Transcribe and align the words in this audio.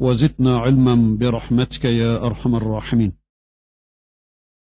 وزدنا 0.00 0.58
علما 0.58 1.16
برحمتك 1.20 1.84
يا 1.84 2.26
أرحم 2.26 2.54
الراحمين. 2.54 3.12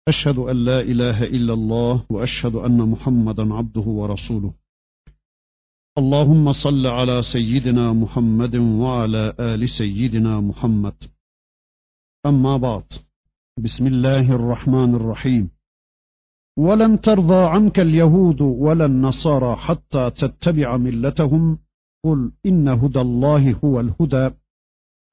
أشهد 0.07 0.37
أن 0.37 0.65
لا 0.65 0.79
إله 0.81 1.23
إلا 1.23 1.53
الله 1.53 2.05
وأشهد 2.09 2.55
أن 2.55 2.77
محمدا 2.77 3.53
عبده 3.53 3.81
ورسوله. 3.81 4.53
اللهم 5.97 6.51
صل 6.51 6.87
على 6.87 7.21
سيدنا 7.21 7.93
محمد 7.93 8.55
وعلى 8.55 9.33
آل 9.39 9.69
سيدنا 9.69 10.39
محمد. 10.39 11.03
أما 12.25 12.57
بعد 12.57 12.93
بسم 13.59 13.87
الله 13.87 14.35
الرحمن 14.35 14.95
الرحيم. 14.95 15.49
ولن 16.57 17.01
ترضى 17.01 17.45
عنك 17.45 17.79
اليهود 17.79 18.41
ولا 18.41 18.85
النصارى 18.85 19.55
حتى 19.55 20.09
تتبع 20.09 20.77
ملتهم 20.77 21.59
قل 22.03 22.31
إن 22.45 22.67
هدى 22.67 23.01
الله 23.01 23.59
هو 23.65 23.79
الهدى 23.79 24.35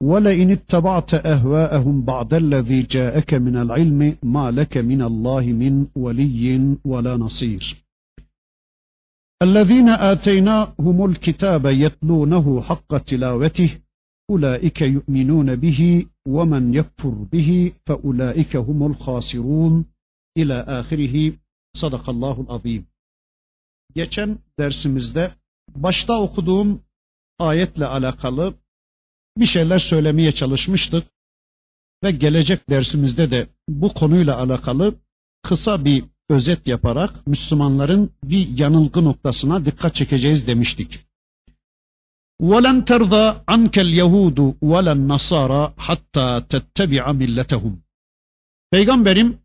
ولئن 0.03 0.51
اتبعت 0.51 1.13
أهواءهم 1.13 2.01
بعد 2.01 2.33
الذي 2.33 2.81
جاءك 2.81 3.33
من 3.33 3.57
العلم 3.57 4.17
ما 4.23 4.51
لك 4.51 4.77
من 4.77 5.01
الله 5.01 5.45
من 5.45 5.87
ولي 5.95 6.77
ولا 6.85 7.17
نصير. 7.17 7.83
الذين 9.41 9.89
آتيناهم 9.89 11.05
الكتاب 11.05 11.65
يتلونه 11.65 12.61
حق 12.61 12.97
تلاوته 12.97 13.79
أولئك 14.29 14.81
يؤمنون 14.81 15.55
به 15.55 16.05
ومن 16.27 16.73
يكفر 16.73 17.09
به 17.09 17.71
فأولئك 17.85 18.55
هم 18.55 18.83
الخاسرون. 18.91 19.85
إلى 20.37 20.65
آخره. 20.67 21.33
sadakallahul 21.77 22.49
azim. 22.49 22.87
Geçen 23.95 24.39
dersimizde 24.59 25.31
başta 25.75 26.21
okuduğum 26.21 26.83
ayetle 27.39 27.85
alakalı 27.85 28.53
bir 29.38 29.46
şeyler 29.46 29.78
söylemeye 29.78 30.32
çalışmıştık 30.32 31.04
ve 32.04 32.10
gelecek 32.10 32.70
dersimizde 32.70 33.30
de 33.30 33.46
bu 33.68 33.94
konuyla 33.94 34.38
alakalı 34.38 34.94
kısa 35.42 35.84
bir 35.84 36.04
özet 36.30 36.66
yaparak 36.66 37.26
Müslümanların 37.26 38.10
bir 38.24 38.58
yanılgı 38.58 39.04
noktasına 39.04 39.64
dikkat 39.64 39.94
çekeceğiz 39.94 40.46
demiştik. 40.46 40.98
وَلَنْ 42.40 42.84
تَرْضَى 42.84 43.44
عَنْكَ 43.44 43.76
الْيَهُودُ 43.86 44.38
وَلَا 44.70 44.92
النَّصَارَى 44.98 45.72
حَتَّى 45.86 46.46
تَتَّبِعَ 46.52 47.04
مِلَّتَهُمْ 47.20 47.72
Peygamberim 48.70 49.38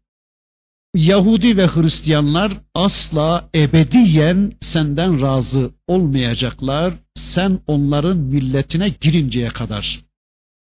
Yahudi 0.94 1.56
ve 1.56 1.66
Hristiyanlar 1.66 2.52
asla 2.74 3.48
ebediyen 3.54 4.52
senden 4.60 5.20
razı 5.20 5.70
olmayacaklar. 5.86 6.94
Sen 7.14 7.60
onların 7.66 8.16
milletine 8.16 8.88
girinceye 8.88 9.48
kadar. 9.48 10.00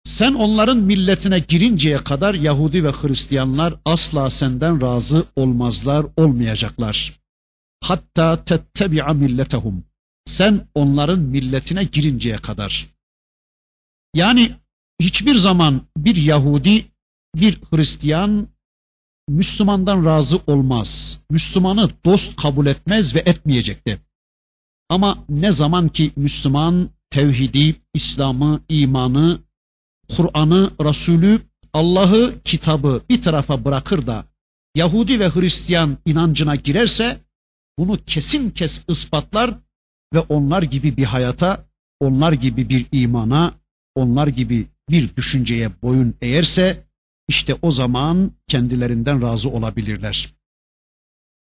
Sen 0.03 0.33
onların 0.33 0.77
milletine 0.77 1.39
girinceye 1.39 1.97
kadar 1.97 2.33
Yahudi 2.33 2.83
ve 2.83 2.91
Hristiyanlar 2.91 3.73
asla 3.85 4.29
senden 4.29 4.81
razı 4.81 5.25
olmazlar, 5.35 6.05
olmayacaklar. 6.17 7.19
Hatta 7.83 8.43
tettebi'a 8.45 9.13
milletehum. 9.13 9.83
Sen 10.25 10.67
onların 10.75 11.19
milletine 11.19 11.83
girinceye 11.83 12.37
kadar. 12.37 12.87
Yani 14.15 14.51
hiçbir 15.01 15.35
zaman 15.35 15.81
bir 15.97 16.15
Yahudi, 16.15 16.85
bir 17.35 17.59
Hristiyan 17.71 18.47
Müslümandan 19.31 20.05
razı 20.05 20.39
olmaz. 20.47 21.19
Müslümanı 21.29 21.89
dost 22.05 22.35
kabul 22.35 22.65
etmez 22.65 23.15
ve 23.15 23.19
etmeyecekti. 23.19 24.01
Ama 24.89 25.17
ne 25.29 25.51
zaman 25.51 25.89
ki 25.89 26.11
Müslüman 26.15 26.89
tevhidi, 27.09 27.75
İslam'ı, 27.93 28.61
imanı, 28.69 29.39
Kur'an'ı, 30.17 30.71
Resulü, 30.83 31.41
Allah'ı, 31.73 32.35
kitabı 32.43 33.01
bir 33.09 33.21
tarafa 33.21 33.65
bırakır 33.65 34.07
da 34.07 34.25
Yahudi 34.75 35.19
ve 35.19 35.29
Hristiyan 35.29 35.97
inancına 36.05 36.55
girerse 36.55 37.21
bunu 37.79 37.99
kesin 38.05 38.49
kes 38.49 38.85
ispatlar 38.87 39.53
ve 40.13 40.19
onlar 40.19 40.63
gibi 40.63 40.97
bir 40.97 41.05
hayata, 41.05 41.65
onlar 41.99 42.33
gibi 42.33 42.69
bir 42.69 42.85
imana, 42.91 43.53
onlar 43.95 44.27
gibi 44.27 44.67
bir 44.89 45.15
düşünceye 45.15 45.81
boyun 45.81 46.15
eğerse 46.21 46.90
işte 47.31 47.55
o 47.61 47.71
zaman 47.71 48.31
kendilerinden 48.47 49.21
razı 49.21 49.49
olabilirler. 49.49 50.29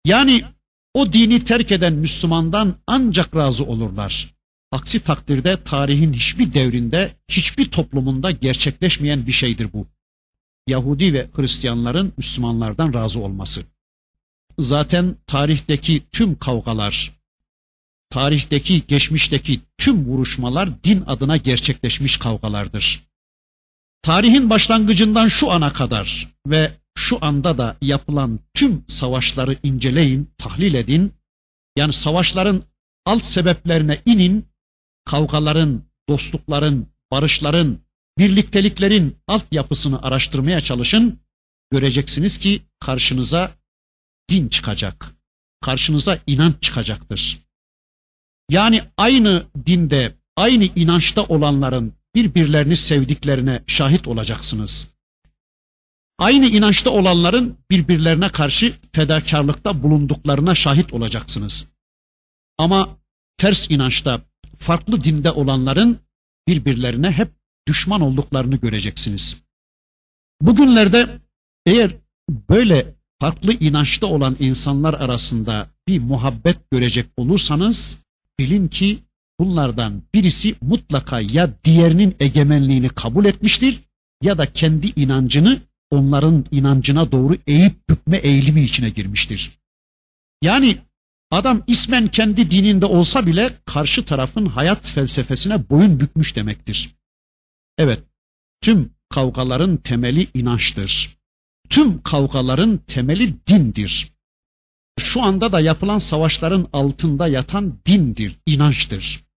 Yani 0.06 0.44
o 0.94 1.14
dini 1.14 1.44
terk 1.44 1.72
eden 1.72 1.94
Müslümandan 1.94 2.76
ancak 2.88 3.36
razı 3.36 3.66
olurlar. 3.66 4.34
Aksi 4.72 5.00
takdirde 5.00 5.64
tarihin 5.64 6.14
hiçbir 6.14 6.54
devrinde, 6.54 7.12
hiçbir 7.28 7.72
toplumunda 7.72 8.32
gerçekleşmeyen 8.32 9.28
bir 9.28 9.32
şeydir 9.32 9.74
bu. 9.74 9.88
Yahudi 10.68 11.14
ve 11.14 11.28
Hristiyanların 11.36 12.14
Müslümanlardan 12.18 12.94
razı 12.94 13.20
olması. 13.20 13.64
Zaten 14.60 15.16
tarihteki 15.28 16.04
tüm 16.12 16.38
kavgalar, 16.38 17.20
tarihteki, 18.10 18.84
geçmişteki 18.88 19.62
tüm 19.78 20.06
vuruşmalar 20.06 20.84
din 20.84 21.04
adına 21.08 21.38
gerçekleşmiş 21.38 22.18
kavgalardır. 22.18 23.11
Tarihin 24.02 24.50
başlangıcından 24.50 25.28
şu 25.28 25.52
ana 25.52 25.74
kadar 25.74 26.34
ve 26.48 26.72
şu 26.96 27.18
anda 27.22 27.58
da 27.58 27.78
yapılan 27.82 28.40
tüm 28.54 28.84
savaşları 28.88 29.58
inceleyin, 29.64 30.30
tahlil 30.38 30.74
edin. 30.74 31.14
Yani 31.76 31.94
savaşların 31.94 32.64
alt 33.06 33.26
sebeplerine 33.26 34.02
inin, 34.06 34.46
kavgaların, 35.06 35.84
dostlukların, 36.10 36.88
barışların, 37.12 37.80
birlikteliklerin 38.18 39.18
altyapısını 39.28 40.02
araştırmaya 40.02 40.62
çalışın. 40.62 41.20
Göreceksiniz 41.72 42.38
ki 42.38 42.62
karşınıza 42.80 43.52
din 44.30 44.48
çıkacak. 44.48 45.16
Karşınıza 45.62 46.20
inanç 46.28 46.62
çıkacaktır. 46.62 47.40
Yani 48.50 48.84
aynı 48.98 49.44
dinde, 49.66 50.16
aynı 50.38 50.64
inançta 50.64 51.24
olanların 51.24 51.94
birbirlerini 52.16 52.76
sevdiklerine 52.76 53.64
şahit 53.68 54.08
olacaksınız. 54.08 54.88
Aynı 56.20 56.48
inançta 56.48 56.90
olanların 56.90 57.58
birbirlerine 57.72 58.30
karşı 58.30 58.74
fedakarlıkta 58.94 59.84
bulunduklarına 59.84 60.56
şahit 60.56 60.94
olacaksınız. 60.94 61.68
Ama 62.58 62.98
ters 63.38 63.70
inançta, 63.70 64.22
farklı 64.58 65.04
dinde 65.04 65.32
olanların 65.32 66.00
birbirlerine 66.48 67.12
hep 67.12 67.32
düşman 67.68 68.02
olduklarını 68.02 68.56
göreceksiniz. 68.56 69.44
Bugünlerde 70.42 71.20
eğer 71.66 71.92
böyle 72.50 72.96
farklı 73.20 73.54
inançta 73.54 74.08
olan 74.08 74.36
insanlar 74.40 74.94
arasında 74.94 75.70
bir 75.88 76.00
muhabbet 76.00 76.72
görecek 76.72 77.06
olursanız 77.18 77.98
bilin 78.40 78.68
ki 78.68 79.00
bunlardan 79.42 80.02
birisi 80.14 80.56
mutlaka 80.62 81.20
ya 81.20 81.50
diğerinin 81.64 82.16
egemenliğini 82.20 82.90
kabul 82.90 83.26
etmiştir 83.26 83.80
ya 84.24 84.38
da 84.38 84.54
kendi 84.54 84.88
inancını 84.96 85.62
onların 85.92 86.46
inancına 86.52 87.12
doğru 87.12 87.38
eğip 87.48 87.90
bükme 87.90 88.18
eğilimi 88.18 88.62
içine 88.62 88.90
girmiştir. 88.90 89.52
Yani 90.42 90.78
adam 91.32 91.64
ismen 91.68 92.08
kendi 92.08 92.52
dininde 92.52 92.86
olsa 92.86 93.26
bile 93.26 93.54
karşı 93.66 94.06
tarafın 94.06 94.46
hayat 94.46 94.88
felsefesine 94.88 95.70
boyun 95.70 96.00
bükmüş 96.00 96.36
demektir. 96.36 96.96
Evet, 97.78 98.00
tüm 98.62 98.90
kavgaların 99.10 99.78
temeli 99.78 100.28
inançtır. 100.34 101.18
Tüm 101.70 102.02
kavgaların 102.02 102.78
temeli 102.78 103.34
dindir. 103.48 104.12
Şu 105.00 105.22
anda 105.22 105.52
da 105.52 105.60
yapılan 105.60 105.98
savaşların 105.98 106.68
altında 106.74 107.28
yatan 107.28 107.74
dindir, 107.86 108.38
inançtır. 108.46 109.31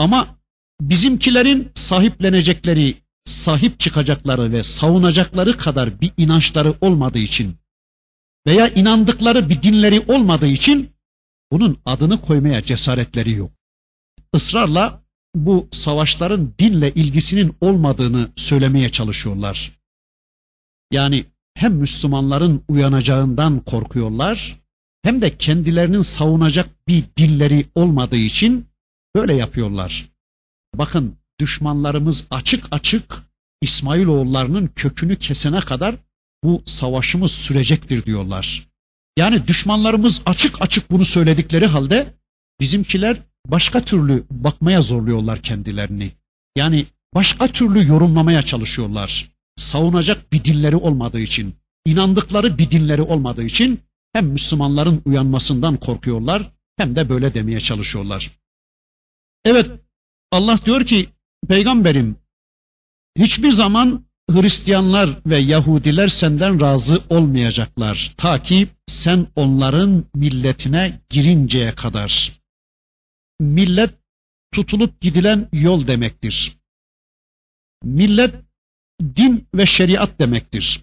Ama 0.00 0.38
bizimkilerin 0.80 1.72
sahiplenecekleri, 1.74 2.96
sahip 3.24 3.80
çıkacakları 3.80 4.52
ve 4.52 4.62
savunacakları 4.62 5.56
kadar 5.56 6.00
bir 6.00 6.12
inançları 6.16 6.74
olmadığı 6.80 7.18
için 7.18 7.56
veya 8.46 8.68
inandıkları 8.68 9.48
bir 9.48 9.62
dinleri 9.62 10.00
olmadığı 10.00 10.46
için 10.46 10.90
bunun 11.52 11.78
adını 11.84 12.20
koymaya 12.20 12.62
cesaretleri 12.62 13.30
yok. 13.30 13.50
Israrla 14.34 15.02
bu 15.34 15.68
savaşların 15.70 16.54
dinle 16.58 16.92
ilgisinin 16.94 17.56
olmadığını 17.60 18.28
söylemeye 18.36 18.88
çalışıyorlar. 18.88 19.78
Yani 20.92 21.24
hem 21.54 21.74
Müslümanların 21.74 22.62
uyanacağından 22.68 23.60
korkuyorlar 23.60 24.60
hem 25.02 25.20
de 25.20 25.36
kendilerinin 25.36 26.02
savunacak 26.02 26.88
bir 26.88 27.04
dilleri 27.16 27.66
olmadığı 27.74 28.16
için 28.16 28.69
böyle 29.16 29.34
yapıyorlar. 29.34 30.08
Bakın 30.74 31.16
düşmanlarımız 31.40 32.26
açık 32.30 32.66
açık 32.70 33.22
İsmailoğullarının 33.62 34.70
kökünü 34.76 35.16
kesene 35.16 35.60
kadar 35.60 35.94
bu 36.44 36.62
savaşımız 36.66 37.32
sürecektir 37.32 38.04
diyorlar. 38.04 38.66
Yani 39.18 39.46
düşmanlarımız 39.46 40.22
açık 40.26 40.62
açık 40.62 40.90
bunu 40.90 41.04
söyledikleri 41.04 41.66
halde 41.66 42.14
bizimkiler 42.60 43.16
başka 43.46 43.84
türlü 43.84 44.24
bakmaya 44.30 44.82
zorluyorlar 44.82 45.42
kendilerini. 45.42 46.12
Yani 46.56 46.86
başka 47.14 47.48
türlü 47.48 47.88
yorumlamaya 47.88 48.42
çalışıyorlar. 48.42 49.30
Savunacak 49.56 50.32
bir 50.32 50.44
dinleri 50.44 50.76
olmadığı 50.76 51.20
için, 51.20 51.54
inandıkları 51.86 52.58
bir 52.58 52.70
dinleri 52.70 53.02
olmadığı 53.02 53.44
için 53.44 53.80
hem 54.12 54.26
Müslümanların 54.26 55.02
uyanmasından 55.04 55.76
korkuyorlar 55.76 56.50
hem 56.76 56.96
de 56.96 57.08
böyle 57.08 57.34
demeye 57.34 57.60
çalışıyorlar. 57.60 58.30
Evet 59.44 59.70
Allah 60.32 60.58
diyor 60.64 60.86
ki 60.86 61.08
peygamberim 61.48 62.16
hiçbir 63.18 63.52
zaman 63.52 64.04
Hristiyanlar 64.30 65.10
ve 65.26 65.38
Yahudiler 65.38 66.08
senden 66.08 66.60
razı 66.60 67.02
olmayacaklar 67.08 68.14
ta 68.16 68.42
ki 68.42 68.68
sen 68.86 69.26
onların 69.36 70.04
milletine 70.14 71.00
girinceye 71.10 71.74
kadar. 71.74 72.32
Millet 73.40 73.94
tutulup 74.52 75.00
gidilen 75.00 75.48
yol 75.52 75.86
demektir. 75.86 76.56
Millet 77.84 78.34
din 79.16 79.48
ve 79.54 79.66
şeriat 79.66 80.18
demektir. 80.18 80.80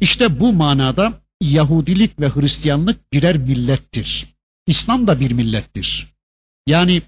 İşte 0.00 0.40
bu 0.40 0.52
manada 0.52 1.22
Yahudilik 1.40 2.20
ve 2.20 2.28
Hristiyanlık 2.28 3.12
birer 3.12 3.36
millettir. 3.36 4.26
İslam 4.66 5.06
da 5.06 5.20
bir 5.20 5.30
millettir. 5.30 6.14
Yani 6.66 7.02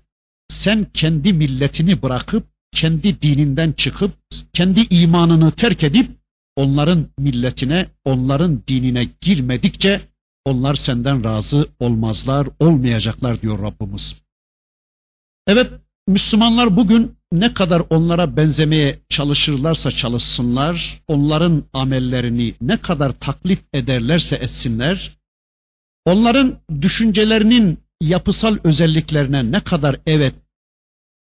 sen 0.49 0.87
kendi 0.95 1.33
milletini 1.33 2.03
bırakıp 2.03 2.47
kendi 2.73 3.23
dininden 3.23 3.73
çıkıp 3.73 4.13
kendi 4.53 4.81
imanını 4.91 5.53
terk 5.53 5.83
edip 5.83 6.11
onların 6.57 7.07
milletine, 7.19 7.87
onların 8.05 8.63
dinine 8.69 9.07
girmedikçe 9.21 10.01
onlar 10.45 10.75
senden 10.75 11.25
razı 11.25 11.69
olmazlar, 11.81 12.49
olmayacaklar 12.61 13.43
diyor 13.43 13.63
Rabbimiz. 13.63 14.17
Evet, 15.47 15.71
Müslümanlar 16.09 16.77
bugün 16.77 17.17
ne 17.33 17.55
kadar 17.55 17.83
onlara 17.91 18.37
benzemeye 18.37 18.99
çalışırlarsa 19.09 19.91
çalışsınlar, 19.91 21.01
onların 21.09 21.65
amellerini 21.73 22.55
ne 22.61 22.77
kadar 22.77 23.13
taklit 23.13 23.61
ederlerse 23.73 24.37
etsinler, 24.37 25.19
onların 26.05 26.59
düşüncelerinin 26.81 27.79
yapısal 28.01 28.59
özelliklerine 28.65 29.53
ne 29.53 29.61
kadar 29.61 29.97
evet 30.07 30.35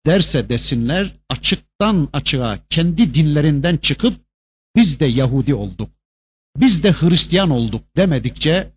derse 0.06 0.48
desinler, 0.48 1.12
açıktan 1.30 2.08
açığa 2.12 2.58
kendi 2.70 3.14
dinlerinden 3.14 3.76
çıkıp 3.76 4.20
biz 4.76 5.00
de 5.00 5.06
Yahudi 5.06 5.54
olduk, 5.54 5.90
biz 6.56 6.82
de 6.82 6.92
Hristiyan 6.92 7.50
olduk 7.50 7.96
demedikçe, 7.96 8.72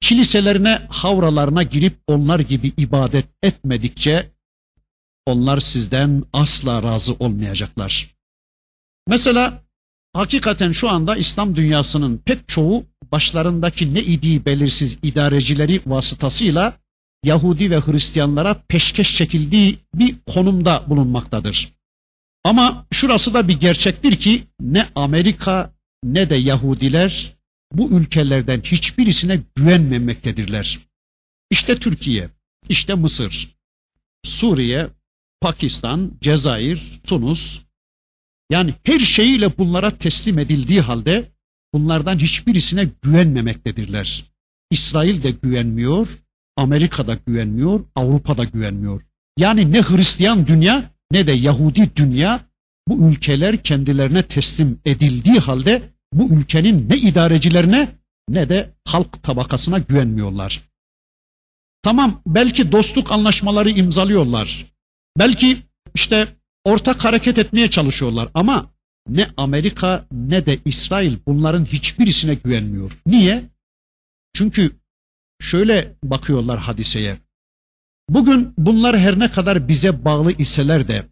kiliselerine, 0.00 0.86
havralarına 0.88 1.62
girip 1.62 1.98
onlar 2.06 2.40
gibi 2.40 2.72
ibadet 2.76 3.26
etmedikçe, 3.42 4.30
onlar 5.26 5.60
sizden 5.60 6.24
asla 6.32 6.82
razı 6.82 7.14
olmayacaklar. 7.14 8.16
Mesela 9.08 9.64
hakikaten 10.12 10.72
şu 10.72 10.88
anda 10.90 11.16
İslam 11.16 11.56
dünyasının 11.56 12.18
pek 12.18 12.48
çoğu 12.48 12.84
başlarındaki 13.12 13.94
ne 13.94 14.00
idi 14.02 14.44
belirsiz 14.44 14.98
idarecileri 15.02 15.80
vasıtasıyla 15.86 16.78
Yahudi 17.26 17.70
ve 17.70 17.80
Hristiyanlara 17.80 18.62
peşkeş 18.68 19.16
çekildiği 19.16 19.78
bir 19.94 20.16
konumda 20.26 20.84
bulunmaktadır. 20.86 21.72
Ama 22.44 22.86
şurası 22.92 23.34
da 23.34 23.48
bir 23.48 23.60
gerçektir 23.60 24.16
ki 24.16 24.44
ne 24.60 24.86
Amerika 24.94 25.74
ne 26.04 26.30
de 26.30 26.34
Yahudiler 26.34 27.36
bu 27.72 27.90
ülkelerden 27.90 28.60
hiçbirisine 28.60 29.40
güvenmemektedirler. 29.56 30.78
İşte 31.50 31.78
Türkiye, 31.78 32.30
işte 32.68 32.94
Mısır, 32.94 33.56
Suriye, 34.24 34.88
Pakistan, 35.40 36.12
Cezayir, 36.20 37.00
Tunus, 37.04 37.60
yani 38.50 38.74
her 38.84 39.00
şeyiyle 39.00 39.58
bunlara 39.58 39.98
teslim 39.98 40.38
edildiği 40.38 40.80
halde 40.80 41.32
bunlardan 41.74 42.18
hiçbirisine 42.18 42.88
güvenmemektedirler. 43.02 44.24
İsrail 44.70 45.22
de 45.22 45.30
güvenmiyor, 45.30 46.08
Amerika'da 46.56 47.18
güvenmiyor, 47.26 47.84
Avrupa'da 47.94 48.44
güvenmiyor. 48.44 49.02
Yani 49.38 49.72
ne 49.72 49.82
Hristiyan 49.82 50.46
dünya 50.46 50.90
ne 51.12 51.26
de 51.26 51.32
Yahudi 51.32 51.96
dünya 51.96 52.40
bu 52.88 53.10
ülkeler 53.10 53.62
kendilerine 53.62 54.22
teslim 54.22 54.80
edildiği 54.84 55.38
halde 55.38 55.82
bu 56.12 56.34
ülkenin 56.34 56.90
ne 56.90 56.96
idarecilerine 56.96 57.88
ne 58.28 58.48
de 58.48 58.70
halk 58.84 59.22
tabakasına 59.22 59.78
güvenmiyorlar. 59.78 60.62
Tamam 61.82 62.22
belki 62.26 62.72
dostluk 62.72 63.12
anlaşmaları 63.12 63.70
imzalıyorlar. 63.70 64.72
Belki 65.18 65.56
işte 65.94 66.28
ortak 66.64 67.04
hareket 67.04 67.38
etmeye 67.38 67.70
çalışıyorlar 67.70 68.28
ama 68.34 68.70
ne 69.08 69.26
Amerika 69.36 70.06
ne 70.12 70.46
de 70.46 70.58
İsrail 70.64 71.18
bunların 71.26 71.64
hiçbirisine 71.64 72.34
güvenmiyor. 72.34 72.92
Niye? 73.06 73.44
Çünkü 74.34 74.70
şöyle 75.40 75.96
bakıyorlar 76.04 76.58
hadiseye. 76.58 77.16
Bugün 78.08 78.54
bunlar 78.58 78.98
her 78.98 79.18
ne 79.18 79.30
kadar 79.30 79.68
bize 79.68 80.04
bağlı 80.04 80.32
iseler 80.32 80.88
de 80.88 81.06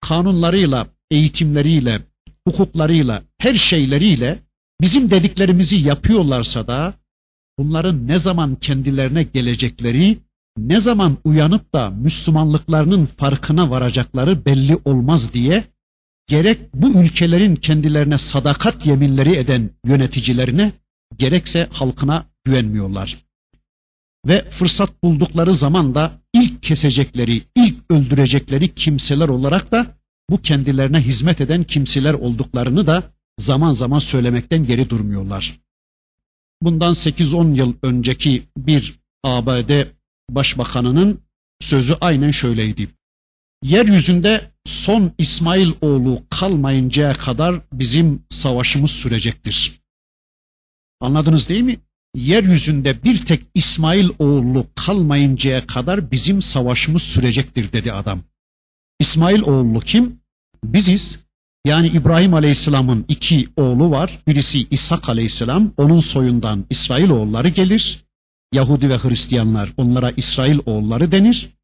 kanunlarıyla, 0.00 0.86
eğitimleriyle, 1.10 2.02
hukuklarıyla, 2.48 3.22
her 3.38 3.54
şeyleriyle 3.54 4.38
bizim 4.80 5.10
dediklerimizi 5.10 5.76
yapıyorlarsa 5.76 6.66
da 6.66 6.94
bunların 7.58 8.08
ne 8.08 8.18
zaman 8.18 8.56
kendilerine 8.56 9.22
gelecekleri, 9.22 10.18
ne 10.58 10.80
zaman 10.80 11.16
uyanıp 11.24 11.74
da 11.74 11.90
Müslümanlıklarının 11.90 13.06
farkına 13.06 13.70
varacakları 13.70 14.44
belli 14.44 14.78
olmaz 14.84 15.34
diye 15.34 15.64
gerek 16.26 16.74
bu 16.74 16.88
ülkelerin 16.88 17.56
kendilerine 17.56 18.18
sadakat 18.18 18.86
yeminleri 18.86 19.36
eden 19.36 19.70
yöneticilerine 19.84 20.72
gerekse 21.18 21.68
halkına 21.72 22.26
güvenmiyorlar 22.44 23.27
ve 24.26 24.50
fırsat 24.50 25.02
buldukları 25.02 25.54
zaman 25.54 25.94
da 25.94 26.12
ilk 26.34 26.62
kesecekleri, 26.62 27.42
ilk 27.56 27.76
öldürecekleri 27.90 28.74
kimseler 28.74 29.28
olarak 29.28 29.72
da 29.72 29.98
bu 30.30 30.42
kendilerine 30.42 31.00
hizmet 31.00 31.40
eden 31.40 31.64
kimseler 31.64 32.14
olduklarını 32.14 32.86
da 32.86 33.02
zaman 33.38 33.72
zaman 33.72 33.98
söylemekten 33.98 34.66
geri 34.66 34.90
durmuyorlar. 34.90 35.60
Bundan 36.62 36.92
8-10 36.92 37.56
yıl 37.56 37.74
önceki 37.82 38.42
bir 38.56 38.94
ABD 39.24 39.86
başbakanının 40.30 41.20
sözü 41.60 41.96
aynen 42.00 42.30
şöyleydi. 42.30 42.88
Yeryüzünde 43.62 44.50
son 44.64 45.12
İsmail 45.18 45.72
oğlu 45.80 46.22
kalmayıncaya 46.30 47.12
kadar 47.12 47.60
bizim 47.72 48.22
savaşımız 48.28 48.90
sürecektir. 48.90 49.80
Anladınız 51.00 51.48
değil 51.48 51.62
mi? 51.62 51.76
Yeryüzünde 52.14 53.02
bir 53.04 53.24
tek 53.24 53.42
İsmail 53.54 54.08
oğlu 54.18 54.66
kalmayıncaya 54.74 55.66
kadar 55.66 56.10
bizim 56.10 56.42
savaşımız 56.42 57.02
sürecektir 57.02 57.72
dedi 57.72 57.92
adam. 57.92 58.20
İsmail 59.00 59.42
oğlu 59.42 59.80
kim? 59.80 60.20
Biziz. 60.64 61.18
Yani 61.66 61.88
İbrahim 61.88 62.34
Aleyhisselam'ın 62.34 63.04
iki 63.08 63.48
oğlu 63.56 63.90
var. 63.90 64.22
Birisi 64.26 64.66
İshak 64.70 65.08
Aleyhisselam. 65.08 65.72
Onun 65.76 66.00
soyundan 66.00 66.64
İsrail 66.70 67.10
oğulları 67.10 67.48
gelir. 67.48 68.04
Yahudi 68.52 68.90
ve 68.90 68.98
Hristiyanlar 68.98 69.72
onlara 69.76 70.10
İsrail 70.10 70.58
oğulları 70.66 71.12
denir. 71.12 71.57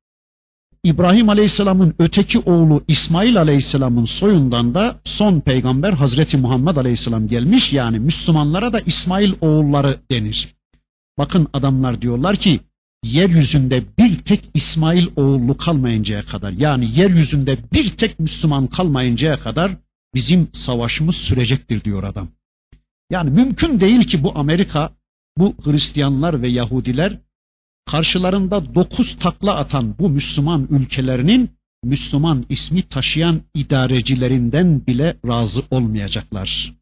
İbrahim 0.85 1.29
Aleyhisselam'ın 1.29 1.95
öteki 1.99 2.39
oğlu 2.39 2.85
İsmail 2.89 3.39
Aleyhisselam'ın 3.39 4.05
soyundan 4.05 4.75
da 4.75 5.01
son 5.05 5.41
peygamber 5.41 5.93
Hazreti 5.93 6.37
Muhammed 6.37 6.77
Aleyhisselam 6.77 7.29
gelmiş. 7.29 7.73
Yani 7.73 7.99
Müslümanlara 7.99 8.73
da 8.73 8.81
İsmail 8.81 9.33
oğulları 9.41 10.01
denir. 10.11 10.49
Bakın 11.19 11.49
adamlar 11.53 12.03
diyorlar 12.03 12.37
ki 12.37 12.61
yeryüzünde 13.05 13.83
bir 13.99 14.19
tek 14.19 14.51
İsmail 14.55 15.07
oğlu 15.17 15.57
kalmayıncaya 15.57 16.25
kadar 16.25 16.53
yani 16.53 16.99
yeryüzünde 16.99 17.57
bir 17.73 17.89
tek 17.89 18.21
Müslüman 18.21 18.67
kalmayıncaya 18.67 19.41
kadar 19.41 19.73
bizim 20.15 20.49
savaşımız 20.53 21.17
sürecektir 21.17 21.85
diyor 21.85 22.03
adam. 22.03 22.29
Yani 23.11 23.31
mümkün 23.31 23.81
değil 23.81 24.05
ki 24.05 24.25
bu 24.25 24.39
Amerika, 24.39 24.91
bu 25.39 25.55
Hristiyanlar 25.65 26.43
ve 26.43 26.49
Yahudiler 26.49 27.19
karşılarında 27.87 28.75
dokuz 28.75 29.17
takla 29.17 29.57
atan 29.57 29.95
bu 29.99 30.11
Müslüman 30.11 30.67
ülkelerinin 30.71 31.51
Müslüman 31.85 32.45
ismi 32.49 32.83
taşıyan 32.83 33.41
idarecilerinden 33.55 34.87
bile 34.87 35.17
razı 35.27 35.63
olmayacaklar. 35.71 36.75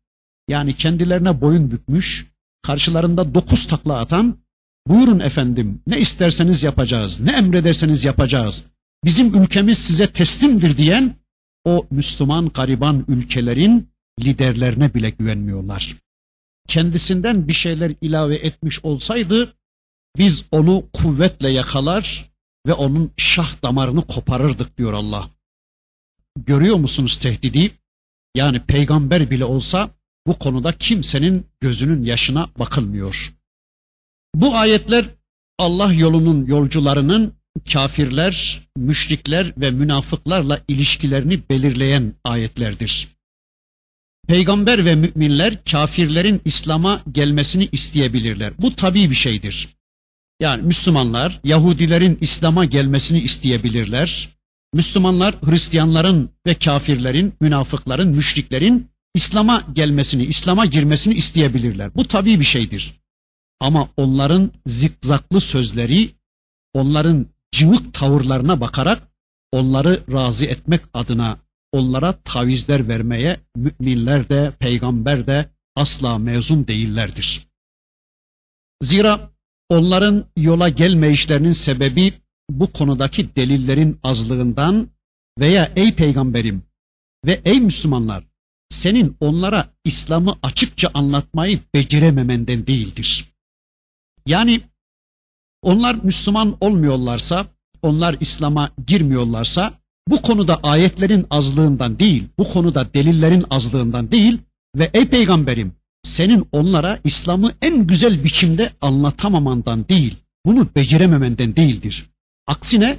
Yani 0.48 0.74
kendilerine 0.74 1.40
boyun 1.40 1.70
bükmüş, 1.70 2.26
karşılarında 2.62 3.34
dokuz 3.34 3.66
takla 3.66 3.98
atan, 3.98 4.38
buyurun 4.86 5.20
efendim 5.20 5.80
ne 5.86 6.00
isterseniz 6.00 6.62
yapacağız, 6.62 7.20
ne 7.20 7.32
emrederseniz 7.32 8.04
yapacağız, 8.04 8.66
bizim 9.04 9.42
ülkemiz 9.42 9.78
size 9.78 10.06
teslimdir 10.06 10.78
diyen 10.78 11.16
o 11.64 11.86
Müslüman 11.90 12.48
gariban 12.48 13.04
ülkelerin 13.08 13.88
liderlerine 14.20 14.94
bile 14.94 15.10
güvenmiyorlar. 15.10 15.96
Kendisinden 16.68 17.48
bir 17.48 17.52
şeyler 17.52 17.92
ilave 18.00 18.36
etmiş 18.36 18.84
olsaydı 18.84 19.54
biz 20.18 20.44
onu 20.50 20.84
kuvvetle 20.92 21.48
yakalar 21.48 22.30
ve 22.66 22.72
onun 22.72 23.10
şah 23.16 23.62
damarını 23.62 24.06
koparırdık 24.06 24.78
diyor 24.78 24.92
Allah. 24.92 25.30
Görüyor 26.36 26.76
musunuz 26.76 27.16
tehdidi? 27.16 27.70
Yani 28.34 28.60
peygamber 28.60 29.30
bile 29.30 29.44
olsa 29.44 29.90
bu 30.26 30.38
konuda 30.38 30.72
kimsenin 30.72 31.46
gözünün 31.60 32.04
yaşına 32.04 32.48
bakılmıyor. 32.58 33.34
Bu 34.34 34.54
ayetler 34.56 35.08
Allah 35.58 35.92
yolunun 35.92 36.46
yolcularının 36.46 37.34
kafirler, 37.72 38.62
müşrikler 38.76 39.52
ve 39.56 39.70
münafıklarla 39.70 40.60
ilişkilerini 40.68 41.40
belirleyen 41.50 42.14
ayetlerdir. 42.24 43.08
Peygamber 44.28 44.84
ve 44.84 44.94
müminler 44.94 45.64
kafirlerin 45.64 46.40
İslam'a 46.44 47.02
gelmesini 47.12 47.68
isteyebilirler. 47.72 48.52
Bu 48.58 48.76
tabii 48.76 49.10
bir 49.10 49.14
şeydir. 49.14 49.68
Yani 50.42 50.62
Müslümanlar 50.62 51.40
Yahudilerin 51.44 52.18
İslam'a 52.20 52.64
gelmesini 52.64 53.20
isteyebilirler. 53.20 54.28
Müslümanlar 54.74 55.34
Hristiyanların 55.42 56.30
ve 56.46 56.54
kafirlerin, 56.54 57.34
münafıkların, 57.40 58.08
müşriklerin 58.08 58.90
İslam'a 59.14 59.64
gelmesini, 59.72 60.24
İslam'a 60.24 60.66
girmesini 60.66 61.14
isteyebilirler. 61.14 61.94
Bu 61.94 62.08
tabii 62.08 62.40
bir 62.40 62.44
şeydir. 62.44 63.00
Ama 63.60 63.88
onların 63.96 64.50
zikzaklı 64.66 65.40
sözleri, 65.40 66.10
onların 66.74 67.26
cıvık 67.52 67.94
tavırlarına 67.94 68.60
bakarak 68.60 69.08
onları 69.52 70.00
razı 70.12 70.46
etmek 70.46 70.80
adına 70.94 71.38
onlara 71.72 72.12
tavizler 72.12 72.88
vermeye 72.88 73.40
müminler 73.56 74.28
de 74.28 74.52
peygamber 74.58 75.26
de 75.26 75.48
asla 75.76 76.18
mezun 76.18 76.66
değillerdir. 76.66 77.48
Zira 78.82 79.31
onların 79.72 80.24
yola 80.36 80.68
gelmeyişlerinin 80.68 81.52
sebebi 81.52 82.12
bu 82.50 82.72
konudaki 82.72 83.36
delillerin 83.36 83.98
azlığından 84.02 84.88
veya 85.38 85.72
ey 85.76 85.94
peygamberim 85.94 86.62
ve 87.26 87.40
ey 87.44 87.60
Müslümanlar 87.60 88.24
senin 88.70 89.16
onlara 89.20 89.68
İslam'ı 89.84 90.34
açıkça 90.42 90.90
anlatmayı 90.94 91.60
becerememenden 91.74 92.66
değildir. 92.66 93.24
Yani 94.26 94.60
onlar 95.62 95.94
Müslüman 95.94 96.56
olmuyorlarsa, 96.60 97.46
onlar 97.82 98.16
İslam'a 98.20 98.70
girmiyorlarsa 98.86 99.72
bu 100.08 100.22
konuda 100.22 100.60
ayetlerin 100.62 101.26
azlığından 101.30 101.98
değil, 101.98 102.28
bu 102.38 102.44
konuda 102.44 102.94
delillerin 102.94 103.44
azlığından 103.50 104.10
değil 104.10 104.38
ve 104.76 104.90
ey 104.94 105.08
peygamberim 105.08 105.72
senin 106.02 106.48
onlara 106.52 107.00
İslam'ı 107.04 107.52
en 107.62 107.86
güzel 107.86 108.24
biçimde 108.24 108.72
anlatamamandan 108.80 109.88
değil, 109.88 110.16
bunu 110.46 110.68
becerememenden 110.74 111.56
değildir. 111.56 112.10
Aksine 112.46 112.96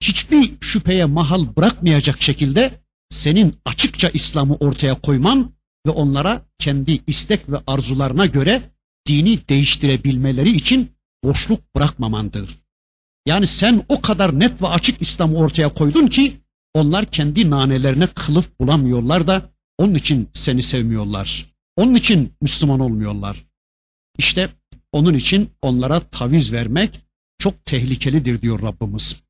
hiçbir 0.00 0.52
şüpheye 0.60 1.04
mahal 1.04 1.56
bırakmayacak 1.56 2.22
şekilde 2.22 2.80
senin 3.10 3.54
açıkça 3.64 4.08
İslam'ı 4.08 4.54
ortaya 4.54 4.94
koyman 4.94 5.52
ve 5.86 5.90
onlara 5.90 6.42
kendi 6.58 7.00
istek 7.06 7.50
ve 7.50 7.56
arzularına 7.66 8.26
göre 8.26 8.62
dini 9.06 9.48
değiştirebilmeleri 9.48 10.50
için 10.50 10.90
boşluk 11.24 11.60
bırakmamandır. 11.76 12.58
Yani 13.26 13.46
sen 13.46 13.84
o 13.88 14.00
kadar 14.00 14.40
net 14.40 14.62
ve 14.62 14.66
açık 14.66 15.02
İslam'ı 15.02 15.36
ortaya 15.36 15.68
koydun 15.68 16.06
ki 16.06 16.40
onlar 16.74 17.06
kendi 17.06 17.50
nanelerine 17.50 18.06
kılıf 18.06 18.60
bulamıyorlar 18.60 19.26
da 19.26 19.50
onun 19.78 19.94
için 19.94 20.28
seni 20.32 20.62
sevmiyorlar. 20.62 21.55
Onun 21.76 21.94
için 21.94 22.32
Müslüman 22.40 22.80
olmuyorlar. 22.80 23.46
İşte 24.18 24.50
onun 24.92 25.14
için 25.14 25.50
onlara 25.62 26.00
taviz 26.00 26.52
vermek 26.52 27.00
çok 27.38 27.64
tehlikelidir 27.64 28.42
diyor 28.42 28.62
Rabbimiz. 28.62 29.22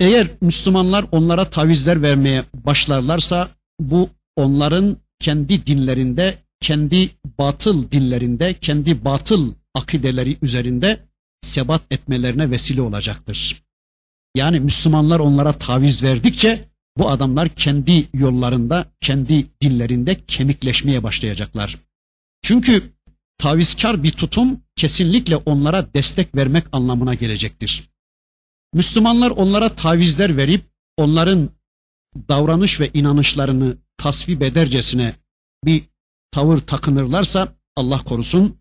Eğer 0.00 0.28
Müslümanlar 0.40 1.04
onlara 1.12 1.50
tavizler 1.50 2.02
vermeye 2.02 2.44
başlarlarsa 2.54 3.50
bu 3.80 4.10
onların 4.36 4.96
kendi 5.18 5.66
dinlerinde, 5.66 6.38
kendi 6.60 7.10
batıl 7.38 7.90
dinlerinde, 7.90 8.54
kendi 8.54 9.04
batıl 9.04 9.52
akideleri 9.74 10.38
üzerinde 10.42 11.00
sebat 11.42 11.82
etmelerine 11.90 12.50
vesile 12.50 12.82
olacaktır. 12.82 13.62
Yani 14.34 14.60
Müslümanlar 14.60 15.20
onlara 15.20 15.52
taviz 15.52 16.02
verdikçe 16.02 16.68
bu 16.98 17.10
adamlar 17.10 17.48
kendi 17.48 18.08
yollarında, 18.14 18.92
kendi 19.00 19.46
dinlerinde 19.60 20.24
kemikleşmeye 20.26 21.02
başlayacaklar. 21.02 21.78
Çünkü 22.42 22.92
tavizkar 23.38 24.02
bir 24.02 24.10
tutum 24.10 24.60
kesinlikle 24.76 25.36
onlara 25.36 25.94
destek 25.94 26.34
vermek 26.34 26.64
anlamına 26.72 27.14
gelecektir. 27.14 27.90
Müslümanlar 28.74 29.30
onlara 29.30 29.68
tavizler 29.68 30.36
verip 30.36 30.64
onların 30.96 31.50
davranış 32.28 32.80
ve 32.80 32.90
inanışlarını 32.94 33.76
tasvip 33.96 34.42
edercesine 34.42 35.14
bir 35.64 35.82
tavır 36.30 36.58
takınırlarsa 36.58 37.48
Allah 37.76 38.04
korusun 38.04 38.58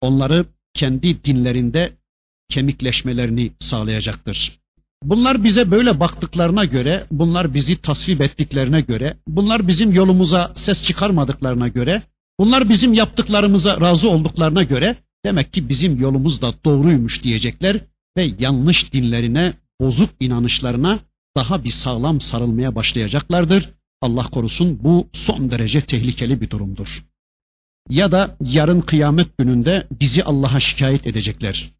onları 0.00 0.46
kendi 0.74 1.24
dinlerinde 1.24 1.92
kemikleşmelerini 2.48 3.52
sağlayacaktır. 3.60 4.60
Bunlar 5.06 5.44
bize 5.44 5.70
böyle 5.70 6.00
baktıklarına 6.00 6.64
göre, 6.64 7.06
bunlar 7.10 7.54
bizi 7.54 7.76
tasvip 7.76 8.20
ettiklerine 8.20 8.80
göre, 8.80 9.16
bunlar 9.28 9.68
bizim 9.68 9.92
yolumuza 9.92 10.52
ses 10.54 10.82
çıkarmadıklarına 10.82 11.68
göre, 11.68 12.02
bunlar 12.40 12.68
bizim 12.68 12.92
yaptıklarımıza 12.94 13.80
razı 13.80 14.10
olduklarına 14.10 14.62
göre 14.62 14.96
demek 15.24 15.52
ki 15.52 15.68
bizim 15.68 16.00
yolumuz 16.00 16.42
da 16.42 16.54
doğruymuş 16.64 17.22
diyecekler 17.22 17.80
ve 18.16 18.30
yanlış 18.38 18.92
dinlerine, 18.92 19.52
bozuk 19.80 20.10
inanışlarına 20.20 21.00
daha 21.36 21.64
bir 21.64 21.70
sağlam 21.70 22.20
sarılmaya 22.20 22.74
başlayacaklardır. 22.74 23.70
Allah 24.02 24.24
korusun 24.24 24.78
bu 24.82 25.08
son 25.12 25.50
derece 25.50 25.80
tehlikeli 25.80 26.40
bir 26.40 26.50
durumdur. 26.50 27.04
Ya 27.90 28.12
da 28.12 28.36
yarın 28.40 28.80
kıyamet 28.80 29.38
gününde 29.38 29.86
bizi 30.00 30.24
Allah'a 30.24 30.60
şikayet 30.60 31.06
edecekler. 31.06 31.75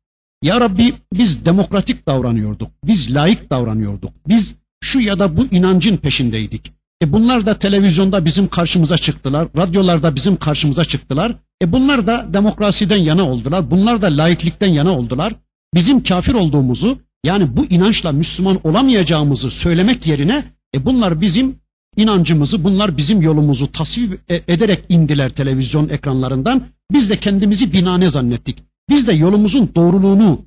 Ya 0.46 0.60
Rabbi 0.60 0.94
biz 1.12 1.44
demokratik 1.44 2.06
davranıyorduk, 2.08 2.70
biz 2.84 3.14
layık 3.14 3.50
davranıyorduk, 3.50 4.10
biz 4.28 4.54
şu 4.80 5.00
ya 5.00 5.18
da 5.18 5.36
bu 5.36 5.46
inancın 5.46 5.96
peşindeydik. 5.96 6.72
E 7.02 7.12
bunlar 7.12 7.46
da 7.46 7.58
televizyonda 7.58 8.24
bizim 8.24 8.48
karşımıza 8.48 8.98
çıktılar, 8.98 9.48
radyolarda 9.56 10.14
bizim 10.14 10.36
karşımıza 10.36 10.84
çıktılar. 10.84 11.32
E 11.62 11.72
bunlar 11.72 12.06
da 12.06 12.26
demokrasiden 12.34 12.96
yana 12.96 13.28
oldular, 13.30 13.70
bunlar 13.70 14.02
da 14.02 14.06
laiklikten 14.06 14.66
yana 14.66 14.98
oldular. 14.98 15.32
Bizim 15.74 16.02
kafir 16.02 16.34
olduğumuzu, 16.34 16.98
yani 17.24 17.56
bu 17.56 17.66
inançla 17.66 18.12
Müslüman 18.12 18.60
olamayacağımızı 18.64 19.50
söylemek 19.50 20.06
yerine, 20.06 20.44
e 20.74 20.84
bunlar 20.84 21.20
bizim 21.20 21.56
inancımızı, 21.96 22.64
bunlar 22.64 22.96
bizim 22.96 23.22
yolumuzu 23.22 23.72
tasvip 23.72 24.20
e, 24.30 24.42
ederek 24.48 24.84
indiler 24.88 25.30
televizyon 25.30 25.88
ekranlarından. 25.88 26.66
Biz 26.92 27.10
de 27.10 27.16
kendimizi 27.16 27.72
binane 27.72 28.10
zannettik. 28.10 28.62
Biz 28.88 29.06
de 29.06 29.12
yolumuzun 29.12 29.74
doğruluğunu, 29.74 30.46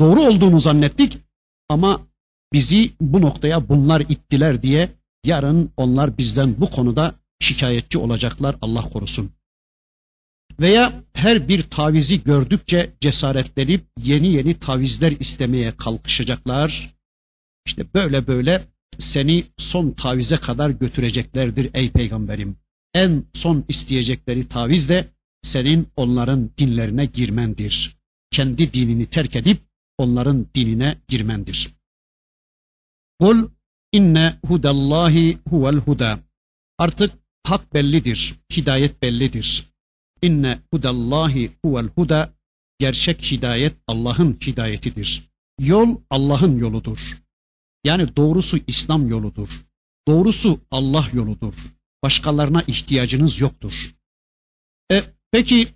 doğru 0.00 0.20
olduğunu 0.20 0.60
zannettik 0.60 1.18
ama 1.68 2.00
bizi 2.52 2.92
bu 3.00 3.20
noktaya 3.20 3.68
bunlar 3.68 4.00
ittiler 4.00 4.62
diye 4.62 4.88
yarın 5.24 5.72
onlar 5.76 6.18
bizden 6.18 6.60
bu 6.60 6.70
konuda 6.70 7.14
şikayetçi 7.40 7.98
olacaklar 7.98 8.56
Allah 8.62 8.82
korusun. 8.82 9.30
Veya 10.60 11.04
her 11.14 11.48
bir 11.48 11.62
tavizi 11.62 12.24
gördükçe 12.24 12.92
cesaretlenip 13.00 13.84
yeni 14.02 14.26
yeni 14.26 14.58
tavizler 14.58 15.12
istemeye 15.12 15.76
kalkışacaklar. 15.76 16.94
İşte 17.66 17.86
böyle 17.94 18.26
böyle 18.26 18.62
seni 18.98 19.44
son 19.56 19.90
tavize 19.90 20.36
kadar 20.36 20.70
götüreceklerdir 20.70 21.70
ey 21.74 21.90
peygamberim. 21.90 22.56
En 22.94 23.24
son 23.34 23.64
isteyecekleri 23.68 24.48
taviz 24.48 24.88
de 24.88 25.08
senin 25.46 25.88
onların 25.96 26.50
dinlerine 26.58 27.06
girmendir. 27.06 27.96
Kendi 28.30 28.72
dinini 28.72 29.06
terk 29.06 29.36
edip 29.36 29.60
onların 29.98 30.46
dinine 30.54 30.98
girmendir. 31.08 31.68
Kul 33.20 33.48
inne 33.92 34.38
hudallahi 34.46 35.38
huvel 35.50 35.76
huda. 35.76 36.18
Artık 36.78 37.12
hak 37.44 37.74
bellidir, 37.74 38.34
hidayet 38.56 39.02
bellidir. 39.02 39.72
İnne 40.22 40.58
hudallahi 40.74 41.50
huvel 41.64 41.88
huda. 41.88 42.36
Gerçek 42.78 43.22
hidayet 43.32 43.74
Allah'ın 43.86 44.38
hidayetidir. 44.46 45.30
Yol 45.60 45.96
Allah'ın 46.10 46.58
yoludur. 46.58 47.22
Yani 47.84 48.16
doğrusu 48.16 48.58
İslam 48.66 49.08
yoludur. 49.08 49.64
Doğrusu 50.08 50.60
Allah 50.70 51.08
yoludur. 51.12 51.54
Başkalarına 52.02 52.62
ihtiyacınız 52.62 53.40
yoktur. 53.40 53.94
E, 54.92 55.02
peki 55.36 55.68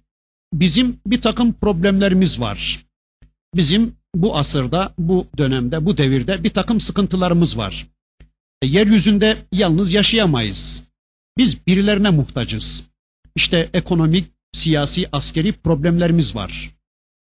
bizim 0.52 1.00
bir 1.06 1.20
takım 1.20 1.52
problemlerimiz 1.52 2.40
var. 2.40 2.86
Bizim 3.54 3.96
bu 4.14 4.36
asırda, 4.36 4.94
bu 4.98 5.26
dönemde, 5.38 5.86
bu 5.86 5.96
devirde 5.96 6.44
bir 6.44 6.50
takım 6.50 6.80
sıkıntılarımız 6.80 7.56
var. 7.56 7.86
E, 8.62 8.66
yeryüzünde 8.66 9.36
yalnız 9.52 9.92
yaşayamayız. 9.92 10.82
Biz 11.38 11.66
birilerine 11.66 12.10
muhtacız. 12.10 12.90
İşte 13.36 13.70
ekonomik, 13.74 14.24
siyasi, 14.52 15.08
askeri 15.12 15.52
problemlerimiz 15.52 16.34
var. 16.34 16.70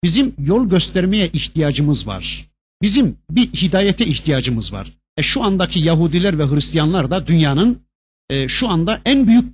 Bizim 0.04 0.34
yol 0.38 0.68
göstermeye 0.68 1.28
ihtiyacımız 1.32 2.06
var. 2.06 2.50
Bizim 2.82 3.16
bir 3.30 3.46
hidayete 3.46 4.06
ihtiyacımız 4.06 4.72
var. 4.72 4.92
E 5.16 5.22
şu 5.22 5.42
andaki 5.42 5.80
Yahudiler 5.80 6.38
ve 6.38 6.44
Hristiyanlar 6.46 7.10
da 7.10 7.26
dünyanın 7.26 7.82
e, 8.30 8.48
şu 8.48 8.68
anda 8.68 9.00
en 9.04 9.26
büyük 9.26 9.44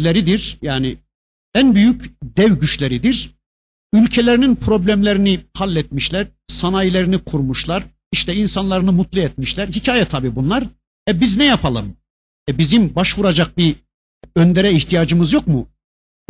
güçleridir. 0.00 0.58
Yani 0.62 0.96
en 1.54 1.74
büyük 1.74 2.10
dev 2.22 2.52
güçleridir. 2.58 3.30
Ülkelerinin 3.94 4.56
problemlerini 4.56 5.40
halletmişler, 5.54 6.26
sanayilerini 6.48 7.18
kurmuşlar, 7.18 7.84
işte 8.12 8.34
insanlarını 8.34 8.92
mutlu 8.92 9.20
etmişler. 9.20 9.68
Hikaye 9.68 10.04
tabii 10.04 10.36
bunlar. 10.36 10.64
E 11.08 11.20
biz 11.20 11.36
ne 11.36 11.44
yapalım? 11.44 11.96
E 12.48 12.58
bizim 12.58 12.94
başvuracak 12.94 13.58
bir 13.58 13.76
öndere 14.36 14.72
ihtiyacımız 14.72 15.32
yok 15.32 15.46
mu? 15.46 15.68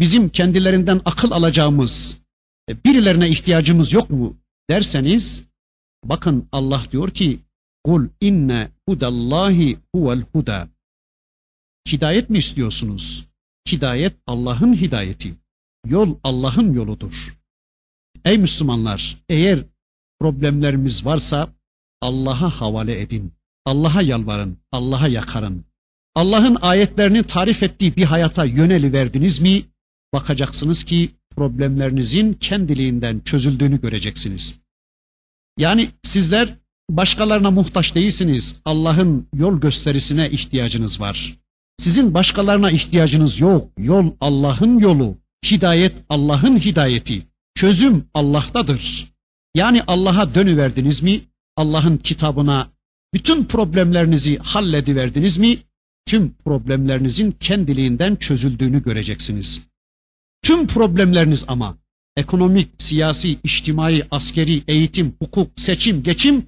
Bizim 0.01 0.29
kendilerinden 0.29 1.01
akıl 1.05 1.31
alacağımız 1.31 2.21
e, 2.69 2.85
birilerine 2.85 3.29
ihtiyacımız 3.29 3.93
yok 3.93 4.11
mu 4.11 4.37
derseniz 4.71 5.49
bakın 6.05 6.49
Allah 6.53 6.83
diyor 6.93 7.11
ki 7.11 7.41
kul 7.85 8.09
inne 8.21 8.69
hudallahi 8.89 9.79
huvel 9.95 10.23
huda. 10.33 10.69
Hidayet 11.89 12.31
mi 12.31 12.39
istiyorsunuz? 12.39 13.30
Hidayet 13.69 14.17
Allah'ın 14.27 14.73
hidayeti. 14.73 15.35
Yol 15.87 16.17
Allah'ın 16.25 16.73
yoludur. 16.73 17.37
Ey 18.25 18.39
Müslümanlar, 18.39 19.17
eğer 19.29 19.65
problemlerimiz 20.21 21.05
varsa 21.05 21.49
Allah'a 22.01 22.61
havale 22.61 23.01
edin. 23.01 23.33
Allah'a 23.67 24.03
yalvarın, 24.03 24.59
Allah'a 24.73 25.09
yakarın. 25.09 25.65
Allah'ın 26.15 26.57
ayetlerini 26.61 27.23
tarif 27.23 27.63
ettiği 27.63 27.97
bir 27.97 28.05
hayata 28.05 28.45
yöneli 28.45 28.93
verdiniz 28.93 29.41
mi? 29.41 29.63
Bakacaksınız 30.13 30.85
ki 30.85 31.11
problemlerinizin 31.37 32.33
kendiliğinden 32.33 33.21
çözüldüğünü 33.21 33.81
göreceksiniz. 33.81 34.61
Yani 35.59 35.89
sizler 36.03 36.57
başkalarına 36.91 37.51
muhtaç 37.51 37.95
değilsiniz. 37.95 38.57
Allah'ın 38.65 39.29
yol 39.35 39.61
gösterisine 39.61 40.31
ihtiyacınız 40.31 41.01
var. 41.01 41.40
Sizin 41.81 42.15
başkalarına 42.15 42.71
ihtiyacınız 42.71 43.41
yok. 43.41 43.69
Yol 43.79 44.13
Allah'ın 44.21 44.79
yolu. 44.79 45.17
Hidayet 45.51 45.95
Allah'ın 46.09 46.59
hidayeti. 46.59 47.23
Çözüm 47.55 48.05
Allah'tadır. 48.15 49.13
Yani 49.55 49.83
Allah'a 49.87 50.35
dönüverdiniz 50.35 51.03
mi? 51.03 51.21
Allah'ın 51.57 51.97
kitabına 51.97 52.71
bütün 53.15 53.45
problemlerinizi 53.45 54.39
hallediverdiniz 54.39 55.39
mi? 55.39 55.59
Tüm 56.07 56.35
problemlerinizin 56.45 57.33
kendiliğinden 57.33 58.17
çözüldüğünü 58.17 58.83
göreceksiniz. 58.83 59.61
Tüm 60.43 60.67
problemleriniz 60.67 61.45
ama 61.49 61.77
ekonomik, 62.17 62.69
siyasi, 62.79 63.39
içtimai, 63.45 64.05
askeri, 64.11 64.63
eğitim, 64.69 65.17
hukuk, 65.19 65.51
seçim, 65.57 66.03
geçim 66.03 66.47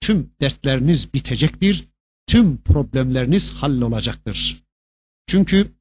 tüm 0.00 0.30
dertleriniz 0.40 1.14
bitecektir. 1.14 1.84
Tüm 2.26 2.56
problemleriniz 2.56 3.52
hallolacaktır. 3.52 4.63
Çünkü 5.26 5.72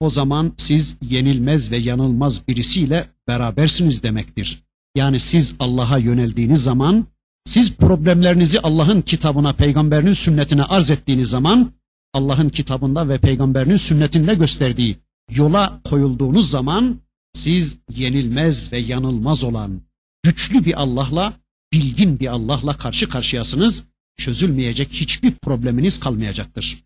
o 0.00 0.10
zaman 0.10 0.52
siz 0.56 0.96
yenilmez 1.02 1.70
ve 1.70 1.76
yanılmaz 1.76 2.48
birisiyle 2.48 3.08
berabersiniz 3.28 4.02
demektir. 4.02 4.62
Yani 4.96 5.20
siz 5.20 5.54
Allah'a 5.58 5.98
yöneldiğiniz 5.98 6.62
zaman, 6.62 7.06
siz 7.46 7.76
problemlerinizi 7.76 8.60
Allah'ın 8.60 9.02
kitabına, 9.02 9.52
peygamberinin 9.52 10.12
sünnetine 10.12 10.64
arz 10.64 10.90
ettiğiniz 10.90 11.28
zaman, 11.28 11.72
Allah'ın 12.12 12.48
kitabında 12.48 13.08
ve 13.08 13.18
peygamberinin 13.18 13.76
sünnetinde 13.76 14.34
gösterdiği 14.34 14.98
yola 15.30 15.80
koyulduğunuz 15.84 16.50
zaman, 16.50 17.00
siz 17.34 17.78
yenilmez 17.90 18.72
ve 18.72 18.78
yanılmaz 18.78 19.44
olan 19.44 19.80
güçlü 20.22 20.64
bir 20.64 20.82
Allah'la, 20.82 21.32
bilgin 21.72 22.20
bir 22.20 22.26
Allah'la 22.26 22.76
karşı 22.76 23.08
karşıyasınız. 23.08 23.84
Çözülmeyecek 24.16 24.92
hiçbir 24.92 25.34
probleminiz 25.34 26.00
kalmayacaktır. 26.00 26.78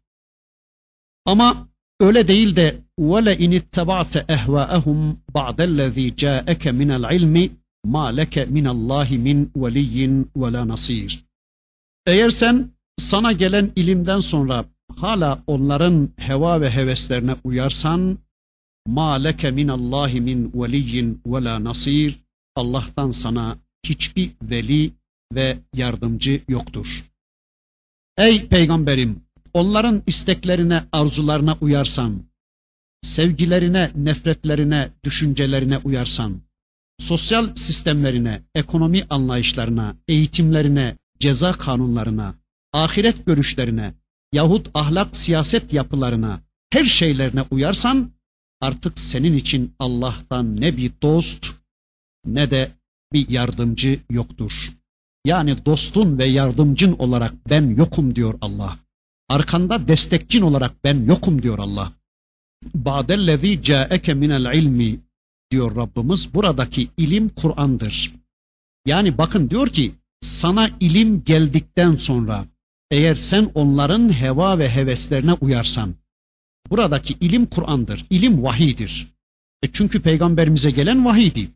Ama 1.25 1.67
öyle 1.99 2.27
değil 2.27 2.55
de 2.55 2.81
وَلَا 2.99 3.33
اِنِ 3.35 3.51
اتَّبَعْتَ 3.59 4.13
اَهْوَاءَهُمْ 4.35 5.15
بَعْدَ 5.35 5.57
الَّذ۪ي 5.69 6.15
جَاءَكَ 6.23 6.63
مِنَ 6.79 6.89
الْعِلْمِ 6.99 7.35
مَا 7.85 8.05
لَكَ 8.19 8.35
مِنَ 8.55 8.65
اللّٰهِ 8.75 9.09
مِنْ 9.27 9.37
وَلِيٍّ 9.61 9.95
وَلَا 10.41 10.63
نَصِيرٍ 10.73 11.19
Eğer 12.05 12.29
sen 12.29 12.71
sana 12.97 13.31
gelen 13.31 13.71
ilimden 13.75 14.19
sonra 14.19 14.65
hala 14.95 15.43
onların 15.47 16.09
heva 16.17 16.61
ve 16.61 16.69
heveslerine 16.69 17.35
uyarsan 17.43 18.17
ma 18.87 19.13
leke 19.13 19.51
min 19.51 19.67
Allahi 19.67 20.21
min 20.21 20.51
veliyyin 20.55 21.21
ve 21.25 21.43
la 21.43 21.63
nasir 21.63 22.19
Allah'tan 22.55 23.11
sana 23.11 23.57
hiçbir 23.85 24.31
veli 24.41 24.91
ve 25.33 25.57
yardımcı 25.73 26.41
yoktur. 26.47 27.05
Ey 28.17 28.47
peygamberim 28.47 29.23
onların 29.56 30.02
isteklerine 30.06 30.84
arzularına 30.92 31.58
uyarsan 31.60 32.22
sevgilerine 33.02 33.90
nefretlerine 33.94 34.90
düşüncelerine 35.04 35.78
uyarsan 35.78 36.40
sosyal 36.98 37.54
sistemlerine 37.54 38.42
ekonomi 38.54 39.04
anlayışlarına 39.10 39.96
eğitimlerine 40.08 40.96
ceza 41.18 41.52
kanunlarına 41.52 42.34
ahiret 42.72 43.26
görüşlerine 43.26 43.94
yahut 44.32 44.70
ahlak 44.74 45.16
siyaset 45.16 45.72
yapılarına 45.72 46.40
her 46.70 46.84
şeylerine 46.84 47.44
uyarsan 47.50 48.10
artık 48.60 48.98
senin 48.98 49.36
için 49.36 49.74
Allah'tan 49.78 50.60
ne 50.60 50.76
bir 50.76 50.92
dost 51.02 51.46
ne 52.26 52.50
de 52.50 52.70
bir 53.12 53.28
yardımcı 53.28 54.00
yoktur. 54.10 54.72
Yani 55.24 55.66
dostun 55.66 56.18
ve 56.18 56.24
yardımcın 56.24 56.92
olarak 56.92 57.34
ben 57.50 57.76
yokum 57.76 58.16
diyor 58.16 58.38
Allah. 58.40 58.85
Arkanda 59.28 59.88
destekçin 59.88 60.42
olarak 60.42 60.84
ben 60.84 61.04
yokum 61.04 61.42
diyor 61.42 61.58
Allah. 61.58 61.92
Ba'dellezî 62.74 63.62
câeke 63.62 64.14
minel 64.14 64.54
ilmi 64.54 65.00
diyor 65.50 65.76
Rabbimiz. 65.76 66.34
Buradaki 66.34 66.88
ilim 66.96 67.28
Kur'an'dır. 67.28 68.14
Yani 68.86 69.18
bakın 69.18 69.50
diyor 69.50 69.68
ki 69.68 69.94
sana 70.20 70.68
ilim 70.80 71.24
geldikten 71.24 71.96
sonra 71.96 72.46
eğer 72.90 73.14
sen 73.14 73.50
onların 73.54 74.12
heva 74.12 74.58
ve 74.58 74.70
heveslerine 74.70 75.32
uyarsan 75.32 75.94
Buradaki 76.70 77.14
ilim 77.20 77.46
Kur'an'dır, 77.46 78.06
ilim 78.10 78.42
vahidir. 78.42 79.14
E 79.62 79.66
çünkü 79.72 80.02
peygamberimize 80.02 80.70
gelen 80.70 81.04
vahiydi. 81.04 81.48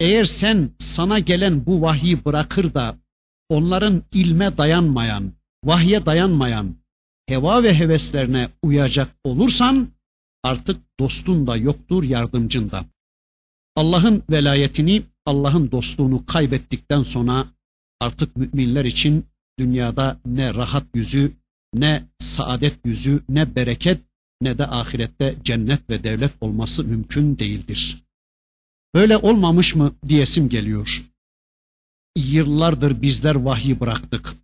Eğer 0.00 0.24
sen 0.24 0.70
sana 0.78 1.18
gelen 1.18 1.66
bu 1.66 1.82
vahyi 1.82 2.24
bırakır 2.24 2.74
da 2.74 2.98
onların 3.48 4.02
ilme 4.12 4.58
dayanmayan, 4.58 5.32
vahye 5.64 6.06
dayanmayan, 6.06 6.74
heva 7.32 7.62
ve 7.62 7.74
heveslerine 7.74 8.48
uyacak 8.62 9.16
olursan 9.24 9.88
artık 10.42 10.80
dostun 11.00 11.46
da 11.46 11.56
yoktur, 11.56 12.02
yardımcın 12.02 12.70
da. 12.70 12.84
Allah'ın 13.76 14.22
velayetini, 14.30 15.02
Allah'ın 15.26 15.70
dostluğunu 15.70 16.26
kaybettikten 16.26 17.02
sonra 17.02 17.46
artık 18.00 18.36
müminler 18.36 18.84
için 18.84 19.26
dünyada 19.58 20.20
ne 20.26 20.54
rahat 20.54 20.84
yüzü, 20.94 21.32
ne 21.74 22.04
saadet 22.18 22.78
yüzü, 22.84 23.22
ne 23.28 23.54
bereket, 23.56 24.00
ne 24.40 24.58
de 24.58 24.66
ahirette 24.66 25.36
cennet 25.44 25.90
ve 25.90 26.04
devlet 26.04 26.32
olması 26.40 26.84
mümkün 26.84 27.38
değildir. 27.38 28.04
Böyle 28.94 29.16
olmamış 29.16 29.74
mı 29.74 29.94
diyesim 30.08 30.48
geliyor. 30.48 31.04
Yıllardır 32.16 33.02
bizler 33.02 33.34
vahyi 33.34 33.80
bıraktık. 33.80 34.34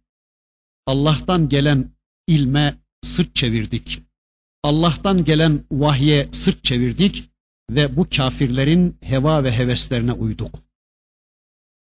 Allah'tan 0.86 1.48
gelen 1.48 1.97
ilme 2.28 2.74
sırt 3.02 3.34
çevirdik. 3.34 4.02
Allah'tan 4.62 5.24
gelen 5.24 5.64
vahye 5.72 6.28
sırt 6.32 6.64
çevirdik 6.64 7.30
ve 7.70 7.96
bu 7.96 8.06
kafirlerin 8.16 8.96
heva 9.00 9.44
ve 9.44 9.58
heveslerine 9.58 10.12
uyduk. 10.12 10.54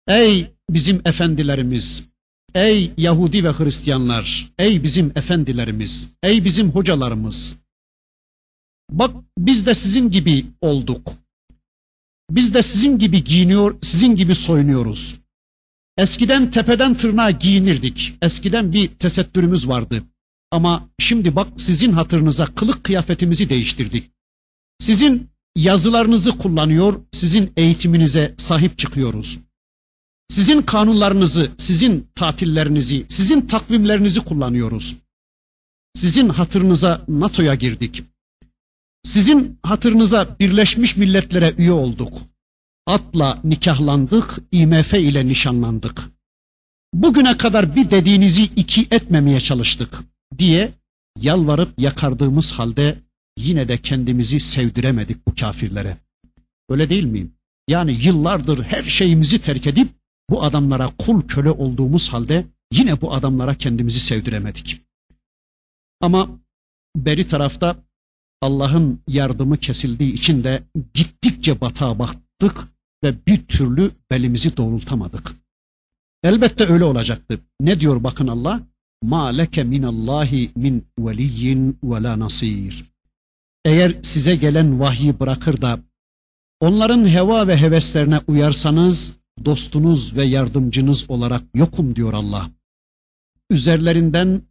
Ey 0.07 0.51
bizim 0.69 1.01
efendilerimiz, 1.05 2.09
ey 2.55 2.91
Yahudi 2.97 3.43
ve 3.43 3.51
Hristiyanlar, 3.51 4.51
ey 4.59 4.83
bizim 4.83 5.11
efendilerimiz, 5.15 6.09
ey 6.23 6.45
bizim 6.45 6.71
hocalarımız, 6.71 7.57
Bak 8.91 9.15
biz 9.37 9.65
de 9.65 9.73
sizin 9.73 10.11
gibi 10.11 10.45
olduk. 10.61 11.11
Biz 12.31 12.53
de 12.53 12.61
sizin 12.61 12.97
gibi 12.97 13.23
giyiniyor, 13.23 13.77
sizin 13.81 14.15
gibi 14.15 14.35
soyunuyoruz. 14.35 15.15
Eskiden 15.97 16.51
tepeden 16.51 16.93
tırnağa 16.93 17.31
giyinirdik. 17.31 18.15
Eskiden 18.21 18.73
bir 18.73 18.87
tesettürümüz 18.87 19.67
vardı. 19.67 20.03
Ama 20.51 20.89
şimdi 20.99 21.35
bak 21.35 21.47
sizin 21.57 21.91
hatırınıza 21.91 22.45
kılık 22.45 22.83
kıyafetimizi 22.83 23.49
değiştirdik. 23.49 24.11
Sizin 24.79 25.29
yazılarınızı 25.55 26.37
kullanıyor, 26.37 27.01
sizin 27.11 27.53
eğitiminize 27.57 28.35
sahip 28.37 28.77
çıkıyoruz. 28.77 29.39
Sizin 30.29 30.61
kanunlarınızı, 30.61 31.51
sizin 31.57 32.07
tatillerinizi, 32.15 33.05
sizin 33.09 33.41
takvimlerinizi 33.41 34.19
kullanıyoruz. 34.19 34.95
Sizin 35.95 36.29
hatırınıza 36.29 37.05
NATO'ya 37.07 37.55
girdik. 37.55 38.03
Sizin 39.03 39.59
hatırınıza 39.63 40.35
Birleşmiş 40.39 40.97
Milletler'e 40.97 41.53
üye 41.57 41.71
olduk. 41.71 42.13
Atla 42.87 43.39
nikahlandık, 43.43 44.39
IMF 44.51 44.93
ile 44.93 45.25
nişanlandık. 45.25 46.01
Bugüne 46.93 47.37
kadar 47.37 47.75
bir 47.75 47.91
dediğinizi 47.91 48.43
iki 48.43 48.87
etmemeye 48.91 49.39
çalıştık 49.39 50.03
diye 50.39 50.71
yalvarıp 51.19 51.81
yakardığımız 51.81 52.51
halde 52.51 52.99
yine 53.37 53.67
de 53.67 53.77
kendimizi 53.77 54.39
sevdiremedik 54.39 55.27
bu 55.27 55.35
kafirlere. 55.35 55.97
Öyle 56.69 56.89
değil 56.89 57.03
miyim? 57.03 57.33
Yani 57.67 57.91
yıllardır 57.91 58.63
her 58.63 58.83
şeyimizi 58.83 59.41
terk 59.41 59.67
edip 59.67 59.89
bu 60.29 60.43
adamlara 60.43 60.91
kul 60.97 61.21
köle 61.21 61.51
olduğumuz 61.51 62.09
halde 62.13 62.45
yine 62.71 63.01
bu 63.01 63.13
adamlara 63.13 63.55
kendimizi 63.55 63.99
sevdiremedik. 63.99 64.81
Ama 66.01 66.29
beri 66.95 67.27
tarafta 67.27 67.75
Allah'ın 68.41 69.01
yardımı 69.07 69.57
kesildiği 69.57 70.13
için 70.13 70.43
de 70.43 70.63
gittikçe 70.93 71.61
batağa 71.61 71.99
baktık 71.99 72.67
ve 73.03 73.25
bir 73.27 73.45
türlü 73.45 73.91
belimizi 74.11 74.57
doğrultamadık. 74.57 75.31
Elbette 76.23 76.65
öyle 76.65 76.83
olacaktı. 76.83 77.39
Ne 77.61 77.79
diyor 77.79 78.03
bakın 78.03 78.27
Allah? 78.27 78.61
Ma 79.03 79.27
leke 79.27 79.63
minallahi 79.63 80.51
min 80.55 80.85
veliyyin 80.99 81.77
ve 81.83 82.03
la 82.03 82.19
nasir. 82.19 82.85
Eğer 83.65 83.95
size 84.03 84.35
gelen 84.35 84.79
vahyi 84.79 85.19
bırakır 85.19 85.61
da 85.61 85.79
onların 86.59 87.07
heva 87.07 87.47
ve 87.47 87.57
heveslerine 87.57 88.19
uyarsanız 88.27 89.17
dostunuz 89.45 90.15
ve 90.15 90.25
yardımcınız 90.25 91.09
olarak 91.09 91.43
yokum 91.55 91.95
diyor 91.95 92.13
Allah. 92.13 92.51
Üzerlerinden 93.49 94.41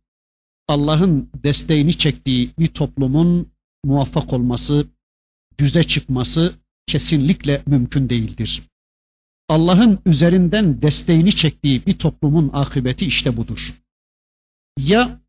Allah'ın 0.69 1.31
desteğini 1.45 1.99
çektiği 1.99 2.51
bir 2.59 2.69
toplumun 2.69 3.49
muvaffak 3.85 4.33
olması, 4.33 4.87
düze 5.59 5.85
çıkması 5.85 6.55
kesinlikle 6.87 7.63
mümkün 7.67 8.09
değildir. 8.09 8.63
Allah'ın 9.49 9.99
üzerinden 10.07 10.83
desteğini 10.83 11.33
çektiği 11.33 11.87
bir 11.87 11.99
toplumun 11.99 12.51
akıbeti 12.53 13.07
işte 13.07 13.37
budur. 13.37 13.75
Ya 14.87 15.21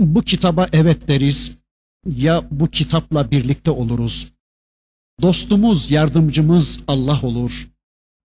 bu 0.00 0.22
kitaba 0.22 0.68
evet 0.72 1.08
deriz, 1.08 1.58
ya 2.06 2.44
bu 2.50 2.70
kitapla 2.70 3.30
birlikte 3.30 3.70
oluruz. 3.70 4.32
Dostumuz, 5.22 5.90
yardımcımız 5.90 6.80
Allah 6.88 7.22
olur. 7.22 7.68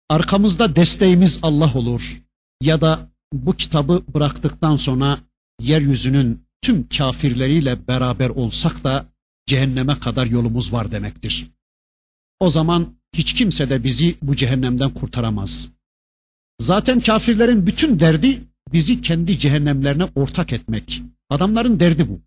Arkamızda 0.10 0.76
desteğimiz 0.76 1.40
Allah 1.42 1.74
olur. 1.74 2.22
Ya 2.62 2.82
da 2.82 3.10
bu 3.34 3.54
kitabı 3.54 4.04
bıraktıktan 4.14 4.78
sonra 4.78 5.20
yeryüzünün 5.62 6.44
tüm 6.62 6.90
kafirleriyle 6.90 7.88
beraber 7.88 8.30
olsak 8.30 8.84
da 8.84 9.06
cehenneme 9.46 10.00
kadar 10.00 10.26
yolumuz 10.26 10.74
var 10.74 10.92
demektir. 10.92 11.48
O 12.40 12.50
zaman 12.50 12.96
hiç 13.14 13.34
kimse 13.34 13.70
de 13.70 13.84
bizi 13.84 14.18
bu 14.22 14.36
cehennemden 14.36 14.94
kurtaramaz. 14.94 15.70
Zaten 16.60 17.00
kafirlerin 17.00 17.68
bütün 17.68 18.00
derdi 18.00 18.47
bizi 18.74 19.02
kendi 19.02 19.38
cehennemlerine 19.38 20.06
ortak 20.16 20.54
etmek. 20.54 21.02
Adamların 21.30 21.80
derdi 21.80 22.10
bu. 22.10 22.20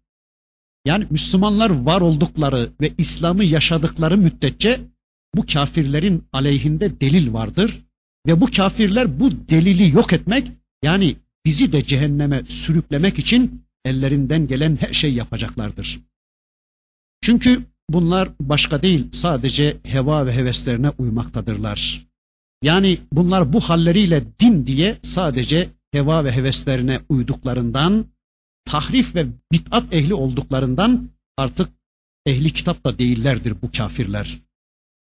Yani 0.85 1.07
Müslümanlar 1.11 1.71
var 1.71 2.01
oldukları 2.01 2.71
ve 2.81 2.93
İslam'ı 2.99 3.45
yaşadıkları 3.45 4.19
müddetçe 4.19 4.81
bu 5.35 5.47
kafirlerin 5.47 6.25
aleyhinde 6.33 7.01
delil 7.01 7.33
vardır 7.33 7.85
ve 8.27 8.41
bu 8.41 8.47
kafirler 8.47 9.21
bu 9.21 9.49
delili 9.49 9.97
yok 9.97 10.13
etmek 10.13 10.53
yani 10.83 11.17
bizi 11.47 11.73
de 11.73 11.83
cehenneme 11.83 12.45
sürüklemek 12.45 13.19
için 13.19 13.65
ellerinden 13.85 14.47
gelen 14.47 14.77
her 14.81 14.93
şey 14.93 15.15
yapacaklardır. 15.15 16.01
Çünkü 17.23 17.63
bunlar 17.91 18.29
başka 18.41 18.83
değil 18.83 19.09
sadece 19.13 19.77
heva 19.85 20.27
ve 20.27 20.33
heveslerine 20.33 20.91
uymaktadırlar. 20.91 22.07
Yani 22.63 22.99
bunlar 23.13 23.53
bu 23.53 23.61
halleriyle 23.61 24.25
din 24.41 24.67
diye 24.67 24.97
sadece 25.03 25.69
heva 25.92 26.24
ve 26.24 26.32
heveslerine 26.32 27.00
uyduklarından, 27.10 28.06
tahrif 28.66 29.16
ve 29.16 29.28
bid'at 29.52 29.94
ehli 29.94 30.14
olduklarından 30.14 31.10
artık 31.38 31.70
ehli 32.26 32.54
kitap 32.54 32.86
da 32.86 33.00
değillerdir 33.00 33.54
bu 33.62 33.72
kafirler. 33.72 34.40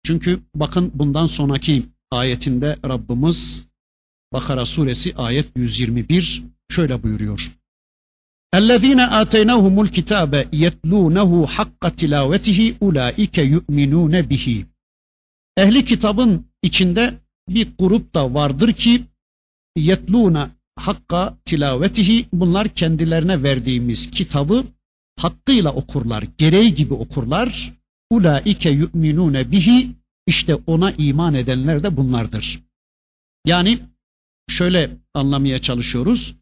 Çünkü 0.05 0.41
bakın 0.55 0.91
bundan 0.95 1.27
sonraki 1.27 1.87
ayetinde 2.11 2.77
Rabbimiz 2.85 3.67
Bakara 4.33 4.67
suresi 4.67 5.15
ayet 5.17 5.47
121 5.57 6.43
şöyle 6.71 7.03
buyuruyor. 7.03 7.53
اَلَّذ۪ينَ 8.55 9.01
آتَيْنَاهُمُ 9.23 9.77
الْكِتَابَ 9.87 10.33
يَتْلُونَهُ 10.65 11.47
حَقَّ 11.47 11.83
تِلَاوَتِهِ 12.01 12.79
اُولَٰئِكَ 12.79 13.37
يُؤْمِنُونَ 13.55 14.23
بِهِ 14.23 14.65
Ehli 15.57 15.85
kitabın 15.85 16.47
içinde 16.63 17.15
bir 17.49 17.69
grup 17.79 18.15
da 18.15 18.35
vardır 18.35 18.73
ki 18.73 19.05
yetluna 19.77 20.51
hakka 20.78 21.38
tilavetihi 21.46 22.26
bunlar 22.34 22.68
kendilerine 22.68 23.44
verdiğimiz 23.44 24.12
kitabı 24.12 24.64
hakkıyla 25.20 25.74
okurlar, 25.74 26.24
gereği 26.38 26.76
gibi 26.76 26.94
okurlar. 26.94 27.74
Ulaike 28.10 28.70
yu'minune 28.70 29.52
bihi 29.52 29.92
işte 30.28 30.56
ona 30.56 30.92
iman 30.92 31.34
edenler 31.34 31.84
de 31.84 31.98
bunlardır. 31.98 32.60
Yani 33.46 33.80
şöyle 34.50 34.90
anlamaya 35.14 35.60
çalışıyoruz. 35.60 36.36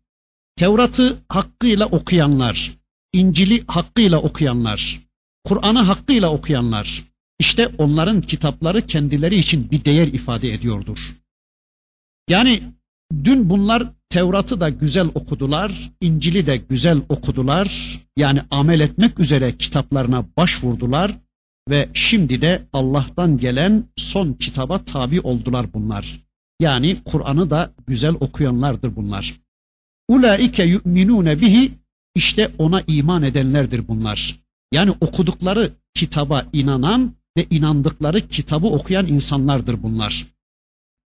Tevrat'ı 0.56 1.18
hakkıyla 1.30 1.86
okuyanlar, 1.86 2.72
İncil'i 3.14 3.64
hakkıyla 3.68 4.22
okuyanlar, 4.22 5.02
Kur'an'ı 5.44 5.80
hakkıyla 5.80 6.32
okuyanlar, 6.32 7.04
işte 7.40 7.68
onların 7.78 8.22
kitapları 8.22 8.82
kendileri 8.82 9.36
için 9.36 9.72
bir 9.72 9.86
değer 9.86 10.08
ifade 10.08 10.54
ediyordur. 10.54 11.16
Yani 12.30 12.64
dün 13.24 13.50
bunlar 13.50 13.84
Tevrat'ı 14.10 14.62
da 14.62 14.70
güzel 14.70 15.08
okudular, 15.16 15.92
İncil'i 16.02 16.46
de 16.46 16.58
güzel 16.58 17.02
okudular. 17.10 18.00
Yani 18.18 18.42
amel 18.52 18.80
etmek 18.80 19.20
üzere 19.20 19.58
kitaplarına 19.58 20.26
başvurdular 20.38 21.18
ve 21.70 21.90
şimdi 21.94 22.42
de 22.42 22.62
Allah'tan 22.74 23.38
gelen 23.38 23.84
son 23.96 24.34
kitaba 24.34 24.86
tabi 24.86 25.22
oldular 25.22 25.74
bunlar. 25.74 26.26
Yani 26.60 26.98
Kur'an'ı 27.06 27.50
da 27.50 27.72
güzel 27.88 28.16
okuyanlardır 28.20 28.96
bunlar. 28.96 29.34
Ulaike 30.08 30.64
yu'minune 30.64 31.42
bihi 31.42 31.72
işte 32.16 32.52
ona 32.58 32.84
iman 32.88 33.24
edenlerdir 33.24 33.88
bunlar. 33.88 34.40
Yani 34.74 34.92
okudukları 34.92 35.72
kitaba 35.94 36.46
inanan 36.54 37.16
ve 37.38 37.46
inandıkları 37.50 38.28
kitabı 38.28 38.68
okuyan 38.68 39.08
insanlardır 39.08 39.84
bunlar. 39.84 40.28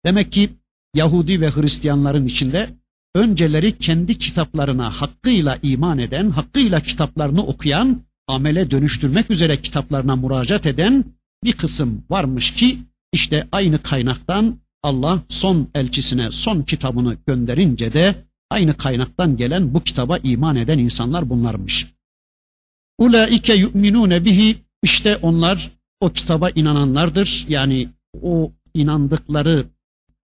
Demek 0.05 0.31
ki 0.31 0.49
Yahudi 0.93 1.41
ve 1.41 1.49
Hristiyanların 1.49 2.25
içinde 2.25 2.69
önceleri 3.15 3.77
kendi 3.77 4.17
kitaplarına 4.17 5.01
hakkıyla 5.01 5.59
iman 5.63 5.97
eden, 5.97 6.29
hakkıyla 6.29 6.79
kitaplarını 6.79 7.45
okuyan, 7.45 8.01
amele 8.27 8.71
dönüştürmek 8.71 9.31
üzere 9.31 9.61
kitaplarına 9.61 10.15
müracaat 10.15 10.65
eden 10.65 11.05
bir 11.43 11.53
kısım 11.53 12.03
varmış 12.09 12.53
ki 12.53 12.79
işte 13.13 13.47
aynı 13.51 13.81
kaynaktan 13.81 14.57
Allah 14.83 15.19
son 15.29 15.67
elçisine 15.75 16.31
son 16.31 16.61
kitabını 16.61 17.17
gönderince 17.27 17.93
de 17.93 18.15
aynı 18.49 18.77
kaynaktan 18.77 19.37
gelen 19.37 19.73
bu 19.73 19.83
kitaba 19.83 20.17
iman 20.17 20.55
eden 20.55 20.77
insanlar 20.79 21.29
bunlarmış. 21.29 21.87
Ulaike 22.97 23.53
yu'minune 23.53 24.25
bihi 24.25 24.55
işte 24.83 25.17
onlar 25.17 25.71
o 26.01 26.09
kitaba 26.09 26.49
inananlardır. 26.49 27.45
Yani 27.49 27.89
o 28.21 28.51
inandıkları 28.73 29.65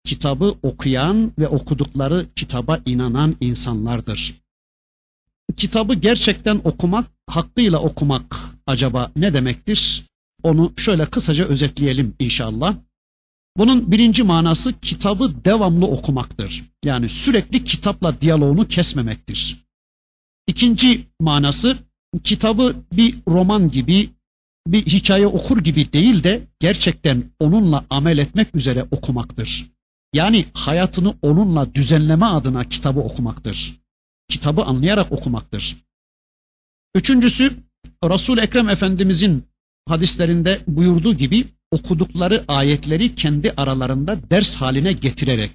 kitabı 0.04 0.56
okuyan 0.64 1.32
ve 1.40 1.48
okudukları 1.48 2.26
kitaba 2.36 2.80
inanan 2.86 3.36
insanlardır. 3.42 4.36
Kitabı 5.58 5.94
gerçekten 5.94 6.62
okumak, 6.64 7.06
hakkıyla 7.28 7.80
okumak 7.80 8.36
acaba 8.68 9.12
ne 9.16 9.34
demektir? 9.34 10.06
Onu 10.44 10.74
şöyle 10.78 11.06
kısaca 11.06 11.46
özetleyelim 11.46 12.16
inşallah. 12.20 12.76
Bunun 13.58 13.92
birinci 13.92 14.24
manası 14.24 14.80
kitabı 14.80 15.46
devamlı 15.46 15.88
okumaktır. 15.88 16.64
Yani 16.84 17.10
sürekli 17.10 17.64
kitapla 17.64 18.22
diyaloğunu 18.22 18.68
kesmemektir. 18.68 19.66
İkinci 20.48 21.08
manası 21.20 21.78
kitabı 22.24 22.76
bir 22.94 23.16
roman 23.28 23.72
gibi, 23.72 24.10
bir 24.68 24.86
hikaye 24.86 25.28
okur 25.28 25.64
gibi 25.64 25.94
değil 25.94 26.24
de 26.24 26.42
gerçekten 26.60 27.24
onunla 27.40 27.86
amel 27.90 28.18
etmek 28.18 28.56
üzere 28.56 28.86
okumaktır. 28.92 29.72
Yani 30.14 30.46
hayatını 30.54 31.16
onunla 31.22 31.76
düzenleme 31.76 32.26
adına 32.26 32.70
kitabı 32.70 33.00
okumaktır. 33.00 33.82
Kitabı 34.30 34.64
anlayarak 34.64 35.12
okumaktır. 35.12 35.78
Üçüncüsü 36.96 37.54
Resul 38.04 38.38
Ekrem 38.38 38.70
Efendimizin 38.70 39.48
hadislerinde 39.88 40.62
buyurduğu 40.68 41.14
gibi 41.14 41.48
okudukları 41.72 42.44
ayetleri 42.48 43.16
kendi 43.16 43.52
aralarında 43.52 44.30
ders 44.30 44.56
haline 44.56 44.94
getirerek 44.94 45.52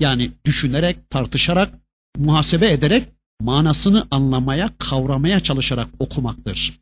yani 0.00 0.30
düşünerek, 0.44 1.10
tartışarak, 1.10 1.74
muhasebe 2.18 2.72
ederek 2.72 3.08
manasını 3.40 4.06
anlamaya, 4.10 4.70
kavramaya 4.78 5.40
çalışarak 5.40 5.88
okumaktır. 5.98 6.80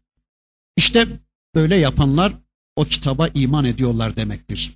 İşte 0.77 1.09
böyle 1.55 1.77
yapanlar 1.77 2.33
o 2.77 2.85
kitaba 2.85 3.29
iman 3.29 3.65
ediyorlar 3.65 4.17
demektir. 4.17 4.71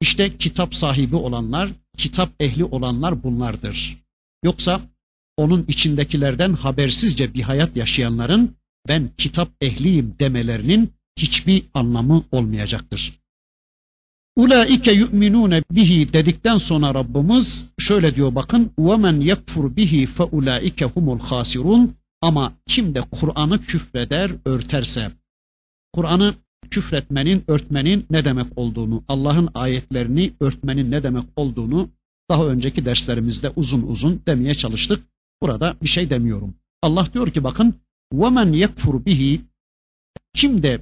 İşte 0.00 0.36
kitap 0.36 0.74
sahibi 0.74 1.16
olanlar, 1.16 1.70
kitap 1.96 2.30
ehli 2.40 2.64
olanlar 2.64 3.22
bunlardır. 3.22 3.98
Yoksa 4.44 4.80
onun 5.36 5.64
içindekilerden 5.68 6.52
habersizce 6.52 7.34
bir 7.34 7.42
hayat 7.42 7.76
yaşayanların 7.76 8.56
ben 8.88 9.10
kitap 9.18 9.48
ehliyim 9.60 10.14
demelerinin 10.20 10.92
hiçbir 11.16 11.62
anlamı 11.74 12.24
olmayacaktır. 12.32 13.20
Ulaike 14.36 14.92
yu'minune 14.92 15.62
bihi 15.70 16.12
dedikten 16.12 16.58
sonra 16.58 16.94
Rabbimiz 16.94 17.66
şöyle 17.78 18.16
diyor 18.16 18.34
bakın 18.34 18.72
ve 18.78 18.96
men 18.96 19.20
yekfur 19.20 19.76
bihi 19.76 20.06
fe 20.06 20.22
ulaike 20.22 20.84
humul 20.84 21.18
hasirun 21.18 21.96
ama 22.22 22.52
kim 22.66 22.94
de 22.94 23.00
Kur'an'ı 23.00 23.60
küfreder, 23.60 24.30
örterse 24.44 25.10
Kur'an'ı 25.92 26.34
küfretmenin, 26.71 27.43
örtmenin 27.47 28.05
ne 28.09 28.25
demek 28.25 28.47
olduğunu, 28.55 29.03
Allah'ın 29.07 29.49
ayetlerini 29.53 30.33
örtmenin 30.39 30.91
ne 30.91 31.03
demek 31.03 31.25
olduğunu 31.35 31.89
daha 32.29 32.47
önceki 32.47 32.85
derslerimizde 32.85 33.49
uzun 33.49 33.81
uzun 33.81 34.21
demeye 34.27 34.53
çalıştık. 34.53 35.03
Burada 35.41 35.75
bir 35.81 35.87
şey 35.87 36.09
demiyorum. 36.09 36.53
Allah 36.81 37.07
diyor 37.13 37.33
ki 37.33 37.43
bakın 37.43 37.75
وَمَنْ 38.13 38.65
يَكْفُرْ 38.65 39.05
bihi 39.05 39.41
Kim 40.33 40.63
de 40.63 40.81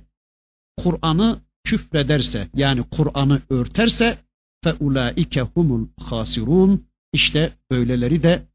Kur'an'ı 0.77 1.39
küfrederse 1.63 2.47
yani 2.55 2.83
Kur'an'ı 2.91 3.41
örterse 3.49 4.17
fe 4.63 4.73
ulaike 4.73 5.41
humul 5.41 5.87
hasirun 5.99 6.87
işte 7.13 7.53
böyleleri 7.71 8.23
de 8.23 8.45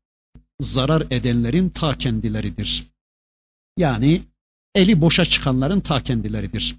zarar 0.60 1.02
edenlerin 1.10 1.68
ta 1.68 1.98
kendileridir. 1.98 2.92
Yani 3.76 4.22
eli 4.74 5.00
boşa 5.00 5.24
çıkanların 5.24 5.80
ta 5.80 6.02
kendileridir. 6.02 6.76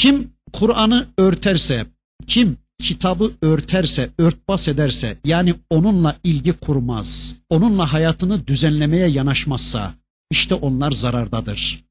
Kim 0.00 0.32
Kur'an'ı 0.52 1.08
örterse, 1.18 1.86
kim 2.26 2.58
kitabı 2.78 3.32
örterse, 3.42 4.10
örtbas 4.18 4.68
ederse, 4.68 5.18
yani 5.24 5.54
onunla 5.70 6.16
ilgi 6.24 6.52
kurmaz, 6.52 7.36
onunla 7.50 7.92
hayatını 7.92 8.46
düzenlemeye 8.46 9.08
yanaşmazsa, 9.08 9.94
işte 10.30 10.54
onlar 10.54 10.92
zarardadır. 10.92 11.84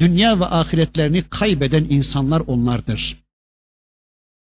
Dünya 0.00 0.40
ve 0.40 0.44
ahiretlerini 0.44 1.22
kaybeden 1.22 1.86
insanlar 1.90 2.40
onlardır. 2.40 3.16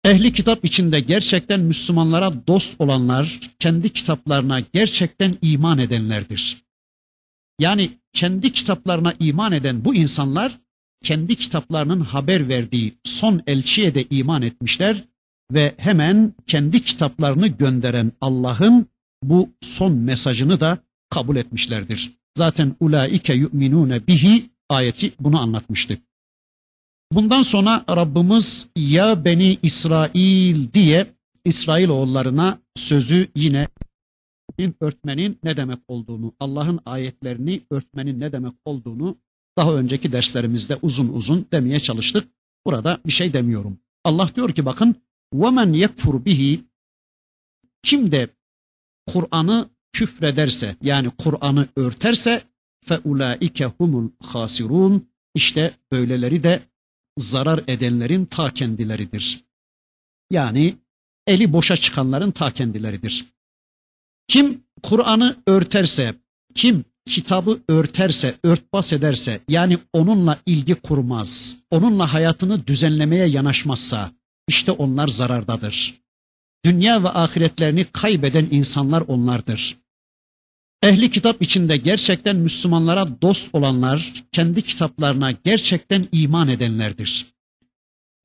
Ehli 0.04 0.32
kitap 0.32 0.64
içinde 0.64 1.00
gerçekten 1.00 1.60
Müslümanlara 1.60 2.46
dost 2.46 2.80
olanlar, 2.80 3.40
kendi 3.58 3.92
kitaplarına 3.92 4.60
gerçekten 4.60 5.34
iman 5.42 5.78
edenlerdir. 5.78 6.62
Yani 7.58 7.90
kendi 8.12 8.52
kitaplarına 8.52 9.14
iman 9.20 9.52
eden 9.52 9.84
bu 9.84 9.94
insanlar, 9.94 10.65
kendi 11.02 11.36
kitaplarının 11.36 12.00
haber 12.00 12.48
verdiği 12.48 12.94
son 13.04 13.42
elçiye 13.46 13.94
de 13.94 14.04
iman 14.10 14.42
etmişler 14.42 15.04
ve 15.52 15.74
hemen 15.76 16.34
kendi 16.46 16.82
kitaplarını 16.82 17.46
gönderen 17.46 18.12
Allah'ın 18.20 18.86
bu 19.22 19.48
son 19.60 19.92
mesajını 19.92 20.60
da 20.60 20.78
kabul 21.10 21.36
etmişlerdir. 21.36 22.12
Zaten 22.38 22.76
ulaike 22.80 23.34
yu'minune 23.34 24.06
bihi 24.06 24.50
ayeti 24.68 25.12
bunu 25.20 25.40
anlatmıştı. 25.40 25.98
Bundan 27.12 27.42
sonra 27.42 27.84
Rabbimiz 27.90 28.68
ya 28.76 29.24
beni 29.24 29.58
İsrail 29.62 30.72
diye 30.72 31.06
İsrail 31.44 31.88
oğullarına 31.88 32.58
sözü 32.76 33.28
yine 33.36 33.68
örtmenin 34.80 35.38
ne 35.44 35.56
demek 35.56 35.78
olduğunu, 35.88 36.34
Allah'ın 36.40 36.80
ayetlerini 36.86 37.60
örtmenin 37.70 38.20
ne 38.20 38.32
demek 38.32 38.54
olduğunu 38.64 39.16
daha 39.57 39.73
önceki 39.73 40.11
derslerimizde 40.11 40.79
uzun 40.81 41.07
uzun 41.07 41.47
demeye 41.51 41.79
çalıştık. 41.79 42.27
Burada 42.65 42.99
bir 43.05 43.11
şey 43.11 43.33
demiyorum. 43.33 43.79
Allah 44.03 44.29
diyor 44.35 44.55
ki 44.55 44.65
bakın 44.65 44.95
وَمَنْ 45.33 45.85
يَكْفُرْ 45.85 46.25
bihi 46.25 46.63
Kim 47.83 48.11
de 48.11 48.27
Kur'an'ı 49.07 49.69
küfrederse 49.93 50.75
yani 50.81 51.11
Kur'an'ı 51.17 51.67
örterse 51.75 52.43
فَاُولَٰئِكَ 52.85 53.71
humul 53.77 54.09
hasirun 54.19 55.11
İşte 55.35 55.77
böyleleri 55.91 56.43
de 56.43 56.61
zarar 57.17 57.63
edenlerin 57.67 58.25
ta 58.25 58.53
kendileridir. 58.53 59.43
Yani 60.31 60.75
eli 61.27 61.53
boşa 61.53 61.75
çıkanların 61.75 62.31
ta 62.31 62.51
kendileridir. 62.51 63.25
Kim 64.27 64.63
Kur'an'ı 64.83 65.37
örterse, 65.47 66.15
kim 66.55 66.85
kitabı 67.06 67.60
örterse, 67.68 68.34
örtbas 68.44 68.92
ederse, 68.92 69.40
yani 69.48 69.78
onunla 69.92 70.38
ilgi 70.46 70.74
kurmaz, 70.74 71.56
onunla 71.70 72.14
hayatını 72.14 72.66
düzenlemeye 72.66 73.26
yanaşmazsa, 73.26 74.12
işte 74.48 74.72
onlar 74.72 75.08
zarardadır. 75.08 75.94
Dünya 76.64 77.02
ve 77.02 77.08
ahiretlerini 77.08 77.84
kaybeden 77.84 78.48
insanlar 78.50 79.00
onlardır. 79.00 79.78
Ehli 80.82 81.10
kitap 81.10 81.42
içinde 81.42 81.76
gerçekten 81.76 82.36
Müslümanlara 82.36 83.22
dost 83.22 83.54
olanlar, 83.54 84.24
kendi 84.32 84.62
kitaplarına 84.62 85.32
gerçekten 85.32 86.04
iman 86.12 86.48
edenlerdir. 86.48 87.26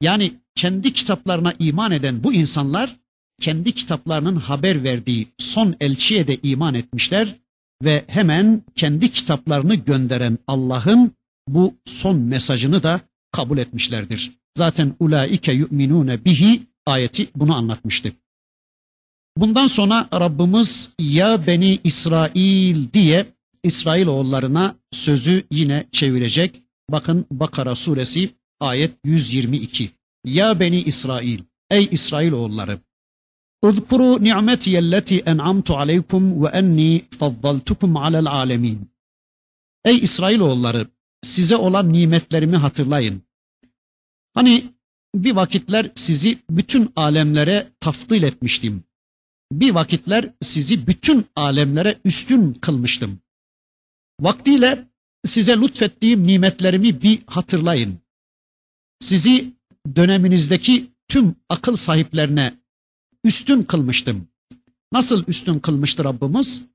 Yani 0.02 0.34
kendi 0.56 0.94
kitaplarına 0.94 1.54
iman 1.60 1.92
eden 1.92 2.24
bu 2.24 2.34
insanlar, 2.34 2.96
kendi 3.42 3.72
kitaplarının 3.72 4.36
haber 4.36 4.84
verdiği 4.84 5.28
son 5.38 5.76
elçiye 5.80 6.28
de 6.28 6.38
iman 6.44 6.74
etmişler 6.74 7.36
ve 7.84 8.04
hemen 8.08 8.64
kendi 8.76 9.12
kitaplarını 9.12 9.76
gönderen 9.76 10.38
Allah'ın 10.48 11.12
bu 11.48 11.74
son 11.86 12.18
mesajını 12.18 12.84
da 12.84 13.02
kabul 13.32 13.58
etmişlerdir. 13.58 14.32
Zaten 14.58 14.96
ulaike 15.00 15.52
yu'minune 15.52 16.26
bihi 16.26 16.62
ayeti 16.86 17.28
bunu 17.36 17.56
anlatmıştı. 17.56 18.12
Bundan 19.38 19.68
sonra 19.68 20.08
Rabbimiz 20.14 20.90
ya 21.00 21.48
beni 21.48 21.80
İsrail 21.84 22.94
diye 22.94 23.26
İsrail 23.64 24.08
oğullarına 24.08 24.76
sözü 24.92 25.44
yine 25.52 25.88
çevirecek. 25.92 26.62
Bakın 26.90 27.26
Bakara 27.32 27.76
suresi 27.76 28.30
ayet 28.60 28.92
122. 29.04 29.92
Ya 30.26 30.60
beni 30.60 30.82
İsrail, 30.82 31.40
ey 31.70 31.88
İsrail 31.92 32.32
oğulları. 32.32 32.80
Uzkuru 33.62 34.24
ni'metiyelleti 34.24 35.20
en'amtu 35.20 35.78
aleykum 35.78 36.44
ve 36.44 36.48
enni 36.48 37.06
faddaltukum 37.20 37.98
alel 37.98 38.26
alemin. 38.26 38.92
Ey 39.86 39.98
İsrail 39.98 40.40
oğulları, 40.40 40.88
size 41.22 41.56
olan 41.56 41.94
nimetlerimi 41.94 42.58
hatırlayın. 42.58 43.22
Hani 44.34 44.74
bir 45.16 45.36
vakitler 45.36 45.92
sizi 45.96 46.38
bütün 46.50 46.92
alemlere 46.96 47.68
taftil 47.80 48.24
etmiştim 48.24 48.84
bir 49.52 49.72
vakitler 49.72 50.34
sizi 50.42 50.88
bütün 50.88 51.26
alemlere 51.36 52.00
üstün 52.06 52.54
kılmıştım. 52.54 53.20
Vaktiyle 54.20 54.88
size 55.26 55.58
lütfettiğim 55.62 56.28
nimetlerimi 56.28 57.02
bir 57.02 57.20
hatırlayın. 57.28 58.00
Sizi 59.00 59.54
döneminizdeki 59.96 60.92
tüm 61.08 61.36
akıl 61.50 61.76
sahiplerine 61.76 62.54
üstün 63.24 63.64
kılmıştım. 63.64 64.28
Nasıl 64.94 65.24
üstün 65.28 65.60
kılmıştır 65.60 66.06
Rabbimiz? 66.06 66.68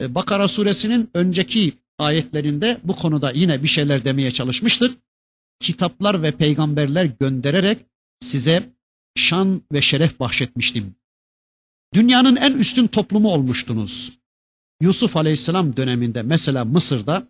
E, 0.00 0.14
Bakara 0.14 0.48
suresinin 0.48 1.10
önceki 1.14 1.72
ayetlerinde 1.98 2.80
bu 2.84 2.96
konuda 2.96 3.30
yine 3.30 3.62
bir 3.62 3.68
şeyler 3.68 4.04
demeye 4.04 4.30
çalışmıştır. 4.30 4.98
Kitaplar 5.60 6.22
ve 6.22 6.30
peygamberler 6.30 7.04
göndererek 7.04 7.86
size 8.20 8.72
şan 9.14 9.62
ve 9.72 9.82
şeref 9.82 10.20
bahşetmiştim. 10.20 10.94
Dünyanın 11.94 12.36
en 12.36 12.52
üstün 12.52 12.86
toplumu 12.86 13.32
olmuştunuz. 13.32 14.18
Yusuf 14.80 15.16
Aleyhisselam 15.16 15.76
döneminde 15.76 16.22
mesela 16.22 16.64
Mısır'da, 16.64 17.28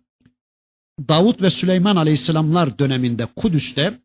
Davut 1.09 1.41
ve 1.41 1.49
Süleyman 1.49 1.95
Aleyhisselamlar 1.95 2.79
döneminde 2.79 3.25
Kudüs'te, 3.35 3.99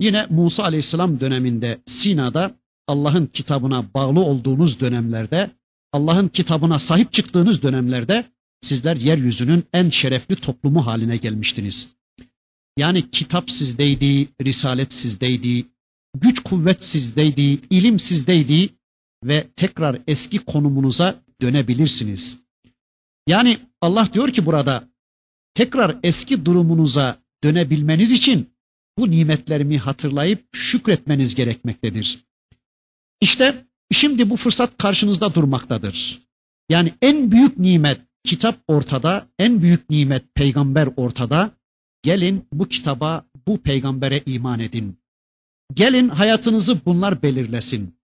yine 0.00 0.26
Musa 0.30 0.64
Aleyhisselam 0.64 1.20
döneminde 1.20 1.80
Sina'da 1.86 2.54
Allah'ın 2.90 3.26
kitabına 3.26 3.94
bağlı 3.94 4.20
olduğunuz 4.20 4.80
dönemlerde, 4.80 5.50
Allah'ın 5.92 6.28
kitabına 6.28 6.78
sahip 6.78 7.12
çıktığınız 7.12 7.62
dönemlerde 7.62 8.24
sizler 8.62 8.96
yeryüzünün 8.96 9.64
en 9.72 9.90
şerefli 9.90 10.36
toplumu 10.36 10.86
haline 10.86 11.16
gelmiştiniz. 11.16 11.88
Yani 12.78 13.10
kitap 13.10 13.50
sizdeydi, 13.50 14.28
risalet 14.42 14.92
sizdeydi, 14.92 15.66
güç 16.14 16.40
kuvvet 16.40 16.84
sizdeydi, 16.84 17.58
ilim 17.70 17.98
sizdeydi, 17.98 18.68
ve 19.24 19.46
tekrar 19.56 19.98
eski 20.06 20.38
konumunuza 20.38 21.22
dönebilirsiniz. 21.40 22.38
Yani 23.26 23.58
Allah 23.80 24.08
diyor 24.12 24.28
ki 24.28 24.46
burada 24.46 24.88
tekrar 25.54 25.96
eski 26.02 26.44
durumunuza 26.44 27.22
dönebilmeniz 27.44 28.12
için 28.12 28.50
bu 28.98 29.10
nimetlerimi 29.10 29.78
hatırlayıp 29.78 30.48
şükretmeniz 30.52 31.34
gerekmektedir. 31.34 32.29
İşte 33.20 33.66
şimdi 33.92 34.30
bu 34.30 34.36
fırsat 34.36 34.78
karşınızda 34.78 35.34
durmaktadır. 35.34 36.22
Yani 36.68 36.94
en 37.02 37.30
büyük 37.30 37.58
nimet 37.58 38.00
kitap 38.24 38.56
ortada, 38.68 39.26
en 39.38 39.62
büyük 39.62 39.90
nimet 39.90 40.34
peygamber 40.34 40.88
ortada. 40.96 41.50
Gelin 42.02 42.46
bu 42.52 42.68
kitaba, 42.68 43.24
bu 43.46 43.58
peygambere 43.58 44.22
iman 44.26 44.60
edin. 44.60 44.98
Gelin 45.74 46.08
hayatınızı 46.08 46.84
bunlar 46.86 47.22
belirlesin. 47.22 47.94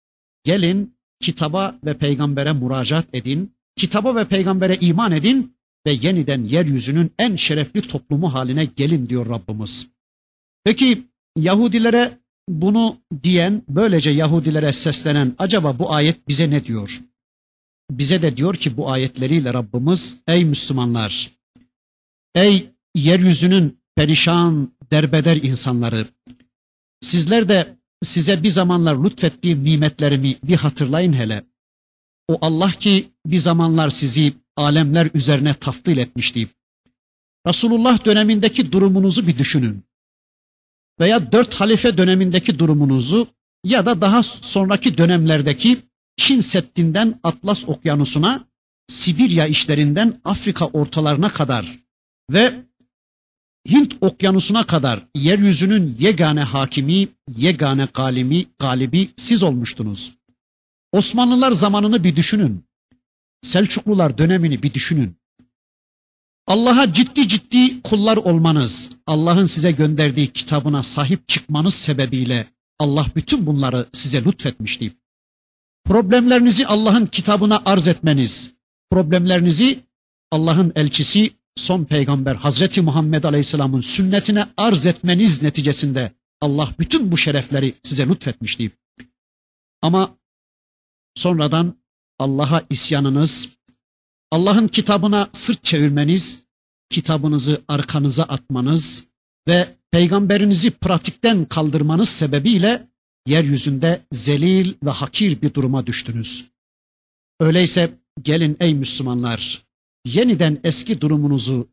Gelin 0.45 0.97
kitaba 1.21 1.79
ve 1.85 1.99
peygambere 1.99 2.53
müracaat 2.53 3.07
edin. 3.13 3.57
Kitaba 3.77 4.17
ve 4.17 4.25
peygambere 4.25 4.77
iman 4.81 5.13
edin 5.13 5.57
ve 5.87 5.93
yeniden 5.93 6.45
yeryüzünün 6.45 7.13
en 7.19 7.37
şerefli 7.37 7.83
toplumu 7.83 8.35
haline 8.35 8.65
gelin 8.65 9.09
diyor 9.09 9.29
Rabbimiz. 9.29 9.89
Peki 10.65 11.03
Yahudilere 11.37 12.19
bunu 12.49 12.97
diyen, 13.23 13.63
böylece 13.69 14.11
Yahudilere 14.11 14.73
seslenen 14.73 15.35
acaba 15.39 15.79
bu 15.79 15.93
ayet 15.93 16.29
bize 16.29 16.51
ne 16.51 16.65
diyor? 16.65 17.03
Bize 17.91 18.23
de 18.23 18.37
diyor 18.37 18.55
ki 18.55 18.77
bu 18.77 18.91
ayetleriyle 18.91 19.55
Rabbimiz 19.55 20.17
ey 20.29 20.45
Müslümanlar, 20.45 21.31
ey 22.35 22.71
yeryüzünün 22.95 23.79
perişan, 23.97 24.73
derbeder 24.91 25.37
insanları, 25.37 26.07
sizler 27.01 27.49
de 27.49 27.77
size 28.03 28.43
bir 28.43 28.51
zamanlar 28.51 29.05
lütfettiğim 29.05 29.65
nimetlerimi 29.65 30.37
bir 30.43 30.57
hatırlayın 30.57 31.13
hele. 31.13 31.45
O 32.29 32.39
Allah 32.41 32.71
ki 32.71 33.09
bir 33.27 33.39
zamanlar 33.39 33.91
sizi 33.91 34.33
alemler 34.57 35.11
üzerine 35.15 35.55
taftil 35.55 35.97
etmişti. 35.97 36.49
Resulullah 37.47 38.05
dönemindeki 38.05 38.73
durumunuzu 38.73 39.27
bir 39.27 39.39
düşünün. 39.39 39.83
Veya 41.01 41.33
dört 41.33 41.55
halife 41.55 41.99
dönemindeki 41.99 42.59
durumunuzu 42.59 43.29
ya 43.65 43.87
da 43.87 44.01
daha 44.01 44.23
sonraki 44.23 44.99
dönemlerdeki 44.99 45.79
Çin 46.17 46.41
Seddi'nden 46.41 47.21
Atlas 47.23 47.69
Okyanusu'na, 47.69 48.47
Sibirya 48.89 49.47
işlerinden 49.47 50.21
Afrika 50.25 50.67
ortalarına 50.67 51.29
kadar 51.29 51.79
ve 52.31 52.67
Hint 53.69 53.97
Okyanusu'na 54.01 54.63
kadar 54.63 55.07
yeryüzünün 55.15 55.97
yegane 55.99 56.43
hakimi, 56.43 57.09
yegane 57.37 57.89
galimi, 57.95 58.45
galibi 58.59 59.11
siz 59.17 59.43
olmuştunuz. 59.43 60.13
Osmanlılar 60.93 61.53
zamanını 61.53 62.05
bir 62.05 62.17
düşünün. 62.17 62.65
Selçuklular 63.43 64.19
dönemini 64.19 64.63
bir 64.63 64.75
düşünün. 64.75 65.17
Allah'a 66.47 66.93
ciddi 66.93 67.29
ciddi 67.29 67.83
kullar 67.83 68.17
olmanız, 68.17 68.91
Allah'ın 69.07 69.47
size 69.47 69.73
gönderdiği 69.73 70.33
kitabına 70.33 70.83
sahip 70.83 71.29
çıkmanız 71.29 71.75
sebebiyle 71.75 72.47
Allah 72.79 73.07
bütün 73.17 73.47
bunları 73.47 73.87
size 73.93 74.25
lütfetmişti. 74.25 74.93
Problemlerinizi 75.85 76.67
Allah'ın 76.67 77.07
kitabına 77.07 77.63
arz 77.65 77.89
etmeniz, 77.89 78.55
problemlerinizi 78.91 79.81
Allah'ın 80.31 80.73
elçisi 80.77 81.31
son 81.57 81.85
peygamber 81.85 82.35
Hazreti 82.35 82.83
Muhammed 82.83 83.25
Aleyhisselam'ın 83.25 83.81
sünnetine 83.81 84.47
arz 84.57 84.87
etmeniz 84.87 85.43
neticesinde 85.43 86.13
Allah 86.41 86.75
bütün 86.79 87.13
bu 87.13 87.17
şerefleri 87.17 87.75
size 87.83 88.09
lütfetmişti. 88.09 88.71
Ama 89.83 90.17
sonradan 91.15 91.75
Allah'a 92.19 92.63
isyanınız, 92.71 93.53
Allah'ın 94.31 94.69
kitabına 94.69 95.29
sırt 95.33 95.65
çevirmeniz, 95.65 96.47
kitabınızı 96.91 97.63
arkanıza 97.69 98.23
atmanız 98.23 99.05
ve 99.49 99.77
peygamberinizi 99.91 100.71
pratikten 100.71 101.45
kaldırmanız 101.45 102.09
sebebiyle 102.09 102.89
yeryüzünde 103.27 104.07
zelil 104.13 104.75
ve 104.83 104.91
hakir 104.91 105.43
bir 105.43 105.55
duruma 105.55 105.87
düştünüz. 105.87 106.45
Öyleyse 107.41 107.91
gelin 108.23 108.57
ey 108.61 108.75
Müslümanlar, 108.75 109.63
yeniden 110.07 110.61
eski 110.65 111.01
durumunuzu 111.01 111.69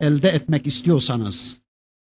elde 0.00 0.28
etmek 0.28 0.66
istiyorsanız, 0.66 1.60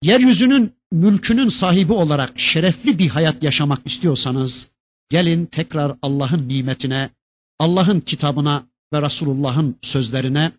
yeryüzünün 0.03 0.73
mülkünün 0.93 1.49
sahibi 1.49 1.93
olarak 1.93 2.39
şerefli 2.39 2.99
bir 2.99 3.09
hayat 3.09 3.43
yaşamak 3.43 3.87
istiyorsanız, 3.87 4.69
gelin 5.11 5.47
tekrar 5.47 5.97
Allah'ın 6.03 6.49
nimetine, 6.49 7.11
Allah'ın 7.59 8.01
kitabına 8.01 8.67
ve 8.93 9.03
Resulullah'ın 9.03 9.77
sözlerine, 9.83 10.53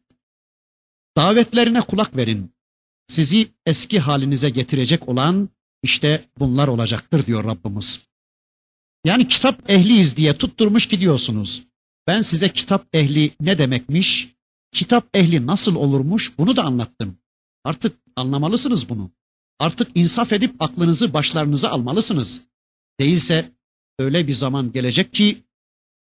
davetlerine 1.18 1.82
kulak 1.82 2.16
verin. 2.16 2.52
Sizi 3.08 3.48
eski 3.66 4.00
halinize 4.00 4.50
getirecek 4.50 5.10
olan 5.10 5.50
işte 5.84 6.30
bunlar 6.40 6.68
olacaktır 6.68 7.26
diyor 7.26 7.44
Rabbimiz. 7.44 8.08
Yani 9.06 9.28
kitap 9.28 9.70
ehliyiz 9.70 10.18
diye 10.18 10.38
tutturmuş 10.38 10.88
gidiyorsunuz. 10.88 11.68
Ben 12.08 12.22
size 12.22 12.50
kitap 12.50 12.96
ehli 12.96 13.32
ne 13.40 13.58
demekmiş, 13.58 14.36
kitap 14.72 15.16
ehli 15.16 15.48
nasıl 15.48 15.76
olurmuş 15.76 16.38
bunu 16.38 16.56
da 16.56 16.64
anlattım. 16.64 17.18
Artık 17.64 17.98
anlamalısınız 18.16 18.90
bunu. 18.90 19.12
Artık 19.60 19.92
insaf 19.96 20.34
edip 20.34 20.62
aklınızı 20.62 21.14
başlarınıza 21.14 21.70
almalısınız. 21.70 22.42
Değilse 23.00 23.52
öyle 24.00 24.28
bir 24.28 24.34
zaman 24.34 24.72
gelecek 24.72 25.14
ki 25.14 25.44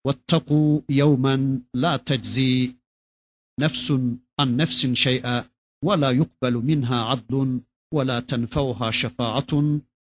وَاتَّقُوا 0.06 0.80
يَوْمًا 0.88 1.60
لَا 1.74 1.96
تَجْزِي 1.96 2.76
نَفْسٌ 3.60 3.86
عَنْ 4.40 4.48
نَفْسٍ 4.56 4.80
شَيْئًا 5.04 5.44
وَلَا 5.86 6.10
يُقْبَلُ 6.20 6.54
مِنْهَا 6.70 6.98
عَدْلٌ 7.10 7.60
وَلَا 7.94 8.18
تَنْفَوْهَا 8.20 8.90
شَفَاعَةٌ 8.90 9.52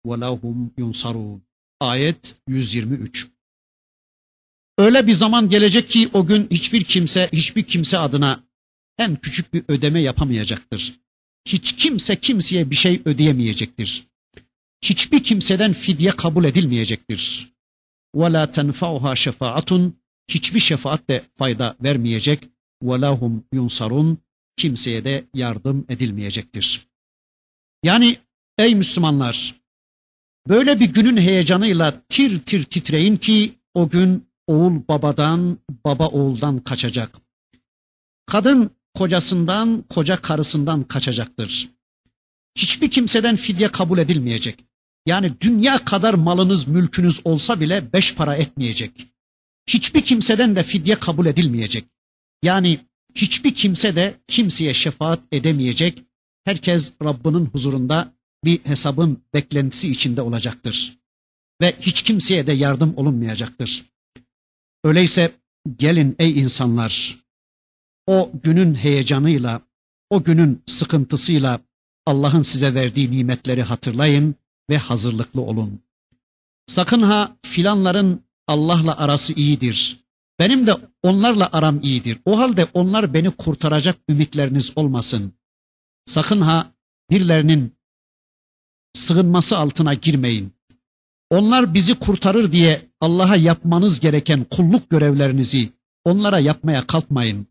وَلَا 0.08 0.30
هُمْ 0.44 0.70
يُنْصَرُونَ 0.78 1.40
Ayet 1.82 2.36
123 2.48 3.28
Öyle 4.78 5.08
bir 5.08 5.14
zaman 5.14 5.50
gelecek 5.50 5.90
ki 5.90 6.10
o 6.14 6.26
gün 6.26 6.48
hiçbir 6.52 6.84
kimse 6.84 7.30
hiçbir 7.34 7.64
kimse 7.64 7.98
adına 7.98 8.44
en 8.98 9.16
küçük 9.16 9.54
bir 9.54 9.64
ödeme 9.68 10.02
yapamayacaktır. 10.02 10.94
Hiç 11.46 11.76
kimse 11.76 12.16
kimseye 12.16 12.72
bir 12.72 12.76
şey 12.76 13.02
ödeyemeyecektir. 13.06 14.08
Hiçbir 14.82 15.24
kimseden 15.24 15.74
fidye 15.74 16.12
kabul 16.12 16.46
edilmeyecektir. 16.46 17.54
وَلَا 18.18 18.46
تَنْفَعُهَا 18.46 19.14
شَفَاعَةٌ 19.16 19.92
Hiçbir 20.28 20.60
şefaat 20.60 21.10
de 21.10 21.24
fayda 21.38 21.76
vermeyecek. 21.84 22.50
وَلَا 22.84 23.20
هُمْ 23.20 23.40
يُنْصَرُونَ 23.54 24.18
Kimseye 24.58 25.06
de 25.06 25.26
yardım 25.34 25.86
edilmeyecektir. 25.90 26.88
Yani 27.84 28.18
ey 28.58 28.76
Müslümanlar, 28.76 29.56
böyle 30.48 30.80
bir 30.80 30.94
günün 30.94 31.18
heyecanıyla 31.18 32.02
tir 32.10 32.40
tir 32.40 32.64
titreyin 32.64 33.18
ki 33.18 33.54
o 33.74 33.90
gün 33.90 34.28
oğul 34.48 34.82
babadan, 34.88 35.58
baba 35.86 36.08
oğuldan 36.08 36.60
kaçacak. 36.60 37.18
Kadın 38.26 38.72
kocasından, 38.94 39.84
koca 39.90 40.22
karısından 40.22 40.84
kaçacaktır. 40.84 41.70
Hiçbir 42.56 42.92
kimseden 42.92 43.36
fidye 43.36 43.68
kabul 43.68 43.98
edilmeyecek. 43.98 44.66
Yani 45.09 45.33
dünya 45.41 45.85
kadar 45.85 46.15
malınız, 46.15 46.69
mülkünüz 46.69 47.21
olsa 47.25 47.61
bile 47.61 47.93
beş 47.93 48.15
para 48.15 48.37
etmeyecek. 48.37 49.07
Hiçbir 49.67 50.01
kimseden 50.01 50.57
de 50.57 50.63
fidye 50.63 50.95
kabul 50.95 51.27
edilmeyecek. 51.27 51.85
Yani 52.43 52.79
hiçbir 53.15 53.55
kimse 53.55 53.97
de 53.97 54.15
kimseye 54.27 54.75
şefaat 54.75 55.21
edemeyecek. 55.33 56.03
Herkes 56.45 56.93
Rabbinin 57.05 57.47
huzurunda 57.47 58.13
bir 58.45 58.59
hesabın 58.65 59.23
beklentisi 59.35 59.93
içinde 59.93 60.23
olacaktır. 60.23 60.99
Ve 61.61 61.75
hiç 61.81 62.03
kimseye 62.03 62.47
de 62.47 62.53
yardım 62.53 62.97
olunmayacaktır. 62.97 63.85
Öyleyse 64.85 65.33
gelin 65.77 66.17
ey 66.19 66.41
insanlar, 66.41 67.19
o 68.07 68.31
günün 68.43 68.75
heyecanıyla, 68.75 69.63
o 70.11 70.25
günün 70.25 70.63
sıkıntısıyla 70.67 71.61
Allah'ın 72.07 72.43
size 72.43 72.75
verdiği 72.75 73.11
nimetleri 73.11 73.63
hatırlayın 73.63 74.35
ve 74.71 74.79
hazırlıklı 74.79 75.41
olun. 75.41 75.81
Sakın 76.67 77.03
ha 77.03 77.37
filanların 77.43 78.23
Allah'la 78.47 78.97
arası 78.97 79.33
iyidir. 79.33 80.05
Benim 80.39 80.67
de 80.67 80.75
onlarla 81.03 81.49
aram 81.53 81.81
iyidir. 81.83 82.19
O 82.25 82.39
halde 82.39 82.67
onlar 82.75 83.15
beni 83.15 83.31
kurtaracak 83.31 83.99
ümitleriniz 84.09 84.73
olmasın. 84.79 85.33
Sakın 86.07 86.41
ha 86.41 86.73
birilerinin 87.11 87.75
sığınması 88.95 89.59
altına 89.59 89.95
girmeyin. 89.95 90.53
Onlar 91.31 91.75
bizi 91.75 91.95
kurtarır 91.95 92.53
diye 92.53 92.89
Allah'a 93.01 93.37
yapmanız 93.37 94.01
gereken 94.01 94.45
kulluk 94.45 94.91
görevlerinizi 94.91 95.73
onlara 96.05 96.39
yapmaya 96.39 96.87
kalkmayın. 96.87 97.47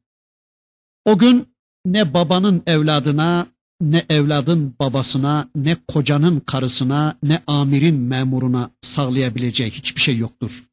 O 1.05 1.17
gün 1.17 1.55
ne 1.85 2.13
babanın 2.13 2.63
evladına, 2.65 3.47
ne 3.81 4.05
evladın 4.09 4.75
babasına, 4.79 5.49
ne 5.55 5.77
kocanın 5.87 6.39
karısına, 6.39 7.17
ne 7.23 7.41
amirin 7.47 7.95
memuruna 7.95 8.71
sağlayabileceği 8.81 9.71
hiçbir 9.71 10.01
şey 10.01 10.17
yoktur. 10.17 10.63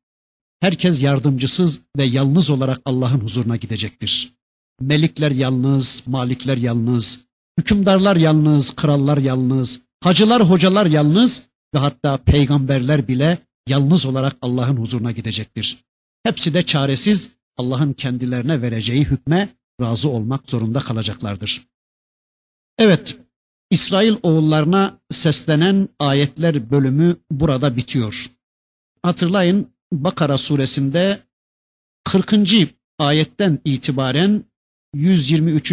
Herkes 0.60 1.02
yardımcısız 1.02 1.80
ve 1.98 2.04
yalnız 2.04 2.50
olarak 2.50 2.80
Allah'ın 2.84 3.20
huzuruna 3.20 3.56
gidecektir. 3.56 4.34
Melikler 4.80 5.30
yalnız, 5.30 6.02
malikler 6.06 6.56
yalnız, 6.56 7.26
hükümdarlar 7.58 8.16
yalnız, 8.16 8.70
krallar 8.70 9.18
yalnız, 9.18 9.80
hacılar, 10.00 10.50
hocalar 10.50 10.86
yalnız 10.86 11.48
ve 11.74 11.78
hatta 11.78 12.16
peygamberler 12.16 13.08
bile 13.08 13.38
yalnız 13.68 14.06
olarak 14.06 14.36
Allah'ın 14.42 14.76
huzuruna 14.76 15.12
gidecektir. 15.12 15.78
Hepsi 16.22 16.54
de 16.54 16.62
çaresiz 16.62 17.30
Allah'ın 17.56 17.92
kendilerine 17.92 18.62
vereceği 18.62 19.04
hükme 19.04 19.48
razı 19.80 20.08
olmak 20.08 20.50
zorunda 20.50 20.80
kalacaklardır. 20.80 21.66
Evet, 22.78 23.18
İsrail 23.70 24.16
oğullarına 24.22 24.98
seslenen 25.10 25.88
ayetler 25.98 26.70
bölümü 26.70 27.16
burada 27.30 27.76
bitiyor. 27.76 28.30
Hatırlayın 29.02 29.68
Bakara 29.92 30.38
suresinde 30.38 31.20
40. 32.04 32.34
ayetten 32.98 33.58
itibaren 33.64 34.44
123. 34.94 35.72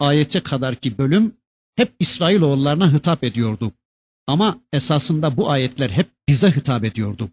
ayete 0.00 0.40
kadarki 0.40 0.98
bölüm 0.98 1.36
hep 1.76 1.92
İsrailoğullarına 1.98 2.92
hitap 2.92 3.24
ediyordu. 3.24 3.72
Ama 4.26 4.60
esasında 4.72 5.36
bu 5.36 5.50
ayetler 5.50 5.90
hep 5.90 6.10
bize 6.28 6.50
hitap 6.50 6.84
ediyordu. 6.84 7.30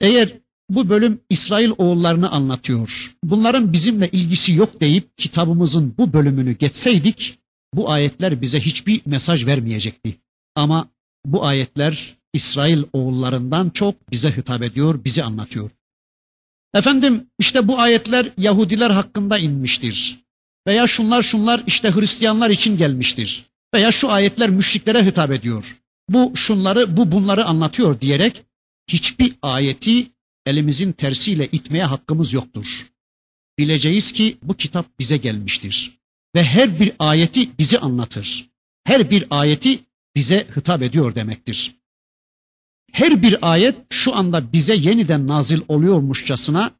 Eğer 0.00 0.38
bu 0.70 0.88
bölüm 0.88 1.20
İsrail 1.30 1.70
oğullarını 1.78 2.30
anlatıyor. 2.30 3.16
Bunların 3.24 3.72
bizimle 3.72 4.08
ilgisi 4.08 4.52
yok 4.52 4.80
deyip 4.80 5.18
kitabımızın 5.18 5.94
bu 5.98 6.12
bölümünü 6.12 6.52
geçseydik 6.52 7.41
bu 7.74 7.90
ayetler 7.90 8.42
bize 8.42 8.60
hiçbir 8.60 9.00
mesaj 9.06 9.46
vermeyecekti. 9.46 10.18
Ama 10.54 10.88
bu 11.24 11.44
ayetler 11.44 12.16
İsrail 12.32 12.82
oğullarından 12.92 13.70
çok 13.70 14.10
bize 14.10 14.36
hitap 14.36 14.62
ediyor, 14.62 15.04
bizi 15.04 15.24
anlatıyor. 15.24 15.70
Efendim 16.74 17.26
işte 17.38 17.68
bu 17.68 17.78
ayetler 17.78 18.32
Yahudiler 18.38 18.90
hakkında 18.90 19.38
inmiştir. 19.38 20.18
Veya 20.66 20.86
şunlar 20.86 21.22
şunlar 21.22 21.62
işte 21.66 21.90
Hristiyanlar 21.90 22.50
için 22.50 22.76
gelmiştir. 22.76 23.44
Veya 23.74 23.92
şu 23.92 24.10
ayetler 24.10 24.50
müşriklere 24.50 25.06
hitap 25.06 25.30
ediyor. 25.30 25.76
Bu 26.08 26.32
şunları, 26.36 26.96
bu 26.96 27.12
bunları 27.12 27.44
anlatıyor 27.44 28.00
diyerek 28.00 28.42
hiçbir 28.88 29.34
ayeti 29.42 30.06
elimizin 30.46 30.92
tersiyle 30.92 31.48
itmeye 31.52 31.84
hakkımız 31.84 32.32
yoktur. 32.32 32.86
Bileceğiz 33.58 34.12
ki 34.12 34.38
bu 34.42 34.54
kitap 34.54 34.98
bize 34.98 35.16
gelmiştir. 35.16 36.01
Ve 36.34 36.44
her 36.44 36.80
bir 36.80 36.92
ayeti 36.98 37.58
bizi 37.58 37.78
anlatır. 37.78 38.50
Her 38.84 39.10
bir 39.10 39.26
ayeti 39.30 39.80
bize 40.16 40.46
hitap 40.56 40.82
ediyor 40.82 41.14
demektir. 41.14 41.76
Her 42.92 43.22
bir 43.22 43.52
ayet 43.52 43.76
şu 43.90 44.16
anda 44.16 44.52
bize 44.52 44.74
yeniden 44.74 45.26
nazil 45.26 45.60
oluyormuşçasına 45.68 46.70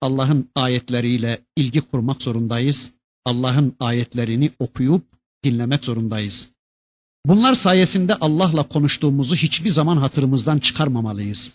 Allah'ın 0.00 0.50
ayetleriyle 0.54 1.40
ilgi 1.56 1.80
kurmak 1.80 2.22
zorundayız. 2.22 2.92
Allah'ın 3.24 3.76
ayetlerini 3.80 4.50
okuyup 4.58 5.04
dinlemek 5.44 5.84
zorundayız. 5.84 6.50
Bunlar 7.26 7.54
sayesinde 7.54 8.14
Allah'la 8.14 8.68
konuştuğumuzu 8.68 9.36
hiçbir 9.36 9.70
zaman 9.70 9.96
hatırımızdan 9.96 10.58
çıkarmamalıyız. 10.58 11.50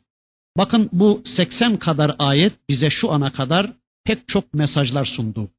Bakın 0.57 0.89
bu 0.93 1.22
80 1.26 1.78
kadar 1.78 2.15
ayet 2.20 2.53
bize 2.70 2.89
şu 2.89 3.11
ana 3.11 3.34
kadar 3.34 3.74
pek 4.03 4.28
çok 4.28 4.53
mesajlar 4.53 5.05
sundu. 5.05 5.49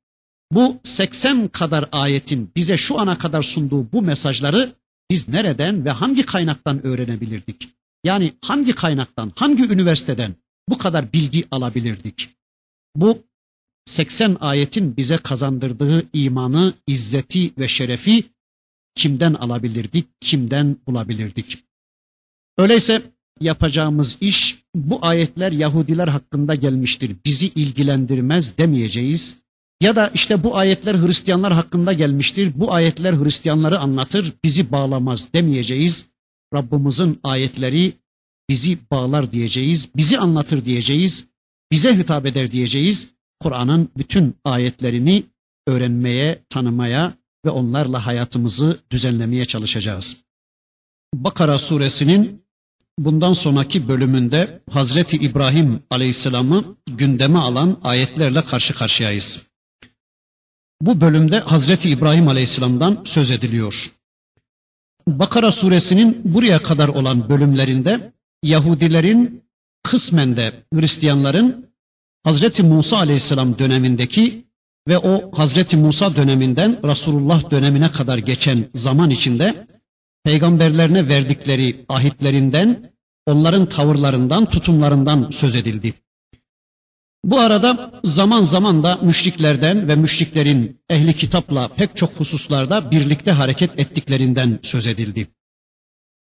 Bu 0.53 0.81
80 0.83 1.49
kadar 1.49 1.89
ayetin 1.93 2.51
bize 2.57 2.77
şu 2.77 3.01
ana 3.01 3.19
kadar 3.19 3.43
sunduğu 3.43 3.93
bu 3.93 4.03
mesajları 4.03 4.73
biz 5.11 5.29
nereden 5.29 5.85
ve 5.85 5.91
hangi 5.91 6.27
kaynaktan 6.27 6.87
öğrenebilirdik? 6.87 7.69
Yani 8.05 8.33
hangi 8.43 8.73
kaynaktan, 8.73 9.33
hangi 9.37 9.65
üniversiteden 9.73 10.35
bu 10.69 10.79
kadar 10.79 11.13
bilgi 11.13 11.45
alabilirdik? 11.51 12.29
Bu 12.97 13.23
80 13.87 14.37
ayetin 14.41 14.97
bize 14.97 15.17
kazandırdığı 15.17 16.07
imanı, 16.13 16.75
izzeti 16.87 17.53
ve 17.59 17.69
şerefi 17.69 18.25
kimden 18.95 19.35
alabilirdik, 19.35 20.07
kimden 20.21 20.77
bulabilirdik? 20.87 21.65
Öyleyse 22.59 23.03
yapacağımız 23.41 24.19
iş 24.21 24.59
bu 24.75 25.07
ayetler 25.07 25.53
Yahudiler 25.53 26.09
hakkında 26.09 26.55
gelmiştir. 26.55 27.17
Bizi 27.25 27.47
ilgilendirmez 27.47 28.59
demeyeceğiz. 28.59 29.39
Ya 29.81 29.97
da 29.97 30.11
işte 30.15 30.45
bu 30.45 30.57
ayetler 30.57 30.95
Hristiyanlar 30.95 31.53
hakkında 31.53 31.93
gelmiştir. 31.93 32.53
Bu 32.55 32.73
ayetler 32.73 33.13
Hristiyanları 33.13 33.79
anlatır, 33.79 34.33
bizi 34.45 34.73
bağlamaz 34.73 35.33
demeyeceğiz. 35.35 36.07
Rabbimizin 36.55 37.21
ayetleri 37.23 37.93
bizi 38.51 38.79
bağlar 38.91 39.33
diyeceğiz, 39.33 39.89
bizi 39.97 40.19
anlatır 40.19 40.65
diyeceğiz, 40.65 41.27
bize 41.73 41.99
hitap 41.99 42.27
eder 42.27 42.53
diyeceğiz. 42.53 43.15
Kur'an'ın 43.41 43.89
bütün 43.97 44.37
ayetlerini 44.45 45.23
öğrenmeye, 45.67 46.43
tanımaya 46.49 47.15
ve 47.45 47.51
onlarla 47.51 48.07
hayatımızı 48.07 48.81
düzenlemeye 48.91 49.45
çalışacağız. 49.45 50.17
Bakara 51.15 51.59
suresinin 51.59 52.43
bundan 52.99 53.33
sonraki 53.33 53.89
bölümünde 53.89 54.63
Hazreti 54.71 55.17
İbrahim 55.17 55.83
Aleyhisselam'ı 55.91 56.77
gündeme 56.91 57.39
alan 57.39 57.81
ayetlerle 57.83 58.43
karşı 58.45 58.75
karşıyayız. 58.75 59.50
Bu 60.83 61.01
bölümde 61.01 61.39
Hazreti 61.39 61.91
İbrahim 61.91 62.29
Aleyhisselam'dan 62.29 63.03
söz 63.05 63.31
ediliyor. 63.31 63.93
Bakara 65.09 65.53
suresinin 65.53 66.21
buraya 66.25 66.63
kadar 66.63 66.89
olan 66.89 67.29
bölümlerinde 67.29 68.13
Yahudilerin 68.43 69.43
kısmen 69.83 70.37
de 70.37 70.53
Hristiyanların 70.75 71.67
Hazreti 72.25 72.63
Musa 72.63 72.97
Aleyhisselam 72.97 73.59
dönemindeki 73.59 74.45
ve 74.89 74.99
o 74.99 75.39
Hazreti 75.39 75.77
Musa 75.77 76.17
döneminden 76.17 76.87
Resulullah 76.87 77.51
dönemine 77.51 77.91
kadar 77.91 78.19
geçen 78.19 78.69
zaman 78.75 79.11
içinde 79.11 79.67
peygamberlerine 80.25 81.09
verdikleri 81.09 81.85
ahitlerinden, 81.89 82.93
onların 83.27 83.67
tavırlarından, 83.69 84.47
tutumlarından 84.47 85.31
söz 85.31 85.57
edildi. 85.57 85.95
Bu 87.25 87.41
arada 87.41 88.01
zaman 88.05 88.45
zaman 88.45 88.85
da 88.85 88.99
müşriklerden 89.03 89.89
ve 89.89 89.95
müşriklerin 89.97 90.81
ehli 90.91 91.15
kitapla 91.15 91.69
pek 91.69 91.97
çok 91.97 92.13
hususlarda 92.13 92.91
birlikte 92.91 93.31
hareket 93.31 93.81
ettiklerinden 93.81 94.59
söz 94.63 94.87
edildi. 94.87 95.29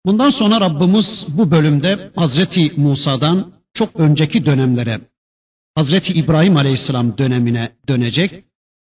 Bundan 0.07 0.31
sonra 0.31 0.61
Rabbimiz 0.61 1.27
bu 1.29 1.51
bölümde 1.51 2.11
Hazreti 2.17 2.73
Musa'dan 2.77 3.53
çok 3.73 4.01
önceki 4.01 4.47
dönemlere, 4.47 5.01
Hazreti 5.75 6.13
İbrahim 6.13 6.57
Aleyhisselam 6.57 7.19
dönemine 7.19 7.71
dönecek 7.89 8.45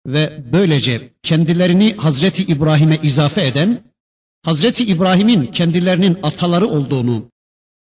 ve 0.07 0.43
böylece 0.53 1.13
kendilerini 1.23 1.93
Hazreti 1.93 2.43
İbrahim'e 2.43 2.99
izafe 3.03 3.47
eden, 3.47 3.83
Hazreti 4.45 4.85
İbrahim'in 4.85 5.47
kendilerinin 5.47 6.17
ataları 6.23 6.67
olduğunu, 6.67 7.31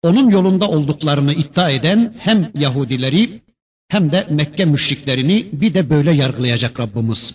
onun 0.03 0.31
yolunda 0.31 0.69
olduklarını 0.69 1.33
iddia 1.33 1.71
eden 1.71 2.15
hem 2.19 2.53
Yahudileri 2.55 3.43
hem 3.91 4.12
de 4.12 4.26
Mekke 4.30 4.64
müşriklerini 4.64 5.49
bir 5.53 5.74
de 5.74 5.91
böyle 5.91 6.12
yargılayacak 6.12 6.80
Rabbimiz. 6.80 7.34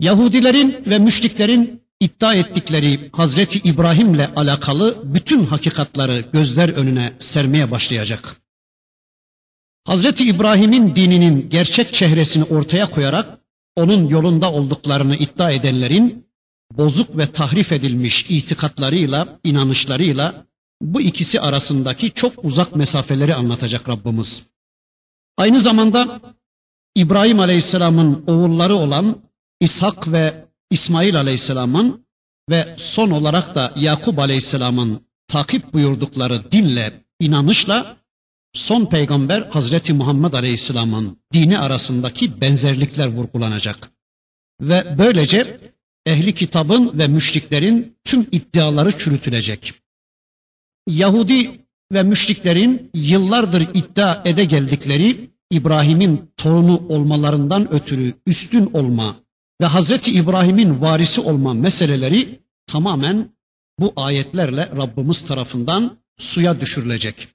Yahudilerin 0.00 0.76
ve 0.86 0.98
müşriklerin 0.98 1.82
iddia 2.00 2.34
ettikleri 2.34 3.10
Hazreti 3.12 3.58
İbrahim'le 3.58 4.26
alakalı 4.36 5.14
bütün 5.14 5.46
hakikatları 5.46 6.24
gözler 6.32 6.68
önüne 6.68 7.12
sermeye 7.18 7.70
başlayacak. 7.70 8.36
Hazreti 9.84 10.24
İbrahim'in 10.24 10.96
dininin 10.96 11.50
gerçek 11.50 11.94
çehresini 11.94 12.44
ortaya 12.44 12.90
koyarak 12.90 13.38
onun 13.76 14.08
yolunda 14.08 14.52
olduklarını 14.52 15.16
iddia 15.16 15.50
edenlerin 15.50 16.26
bozuk 16.72 17.16
ve 17.16 17.26
tahrif 17.26 17.72
edilmiş 17.72 18.26
itikatlarıyla, 18.28 19.40
inanışlarıyla 19.44 20.46
bu 20.82 21.00
ikisi 21.00 21.40
arasındaki 21.40 22.10
çok 22.10 22.44
uzak 22.44 22.76
mesafeleri 22.76 23.34
anlatacak 23.34 23.88
Rabbimiz. 23.88 24.46
Aynı 25.38 25.60
zamanda 25.60 26.20
İbrahim 26.94 27.40
Aleyhisselam'ın 27.40 28.24
oğulları 28.26 28.74
olan 28.74 29.22
İshak 29.60 30.12
ve 30.12 30.44
İsmail 30.70 31.16
Aleyhisselam'ın 31.16 32.06
ve 32.50 32.74
son 32.78 33.10
olarak 33.10 33.54
da 33.54 33.72
Yakup 33.76 34.18
Aleyhisselam'ın 34.18 35.00
takip 35.28 35.72
buyurdukları 35.74 36.52
dinle, 36.52 37.04
inanışla 37.20 37.96
son 38.54 38.86
peygamber 38.86 39.42
Hazreti 39.42 39.92
Muhammed 39.92 40.32
Aleyhisselam'ın 40.32 41.18
dini 41.32 41.58
arasındaki 41.58 42.40
benzerlikler 42.40 43.06
vurgulanacak. 43.06 43.90
Ve 44.60 44.98
böylece 44.98 45.60
ehli 46.06 46.34
kitabın 46.34 46.98
ve 46.98 47.08
müşriklerin 47.08 47.96
tüm 48.04 48.26
iddiaları 48.32 48.98
çürütülecek. 48.98 49.74
Yahudi 50.86 51.67
ve 51.92 52.02
müşriklerin 52.02 52.90
yıllardır 52.94 53.60
iddia 53.74 54.22
ede 54.24 54.44
geldikleri 54.44 55.30
İbrahim'in 55.50 56.30
torunu 56.36 56.82
olmalarından 56.88 57.72
ötürü 57.72 58.14
üstün 58.26 58.70
olma 58.72 59.16
ve 59.60 59.66
Hazreti 59.66 60.12
İbrahim'in 60.12 60.80
varisi 60.80 61.20
olma 61.20 61.54
meseleleri 61.54 62.40
tamamen 62.66 63.30
bu 63.78 63.92
ayetlerle 63.96 64.70
Rabbimiz 64.76 65.22
tarafından 65.22 65.98
suya 66.18 66.60
düşürülecek. 66.60 67.28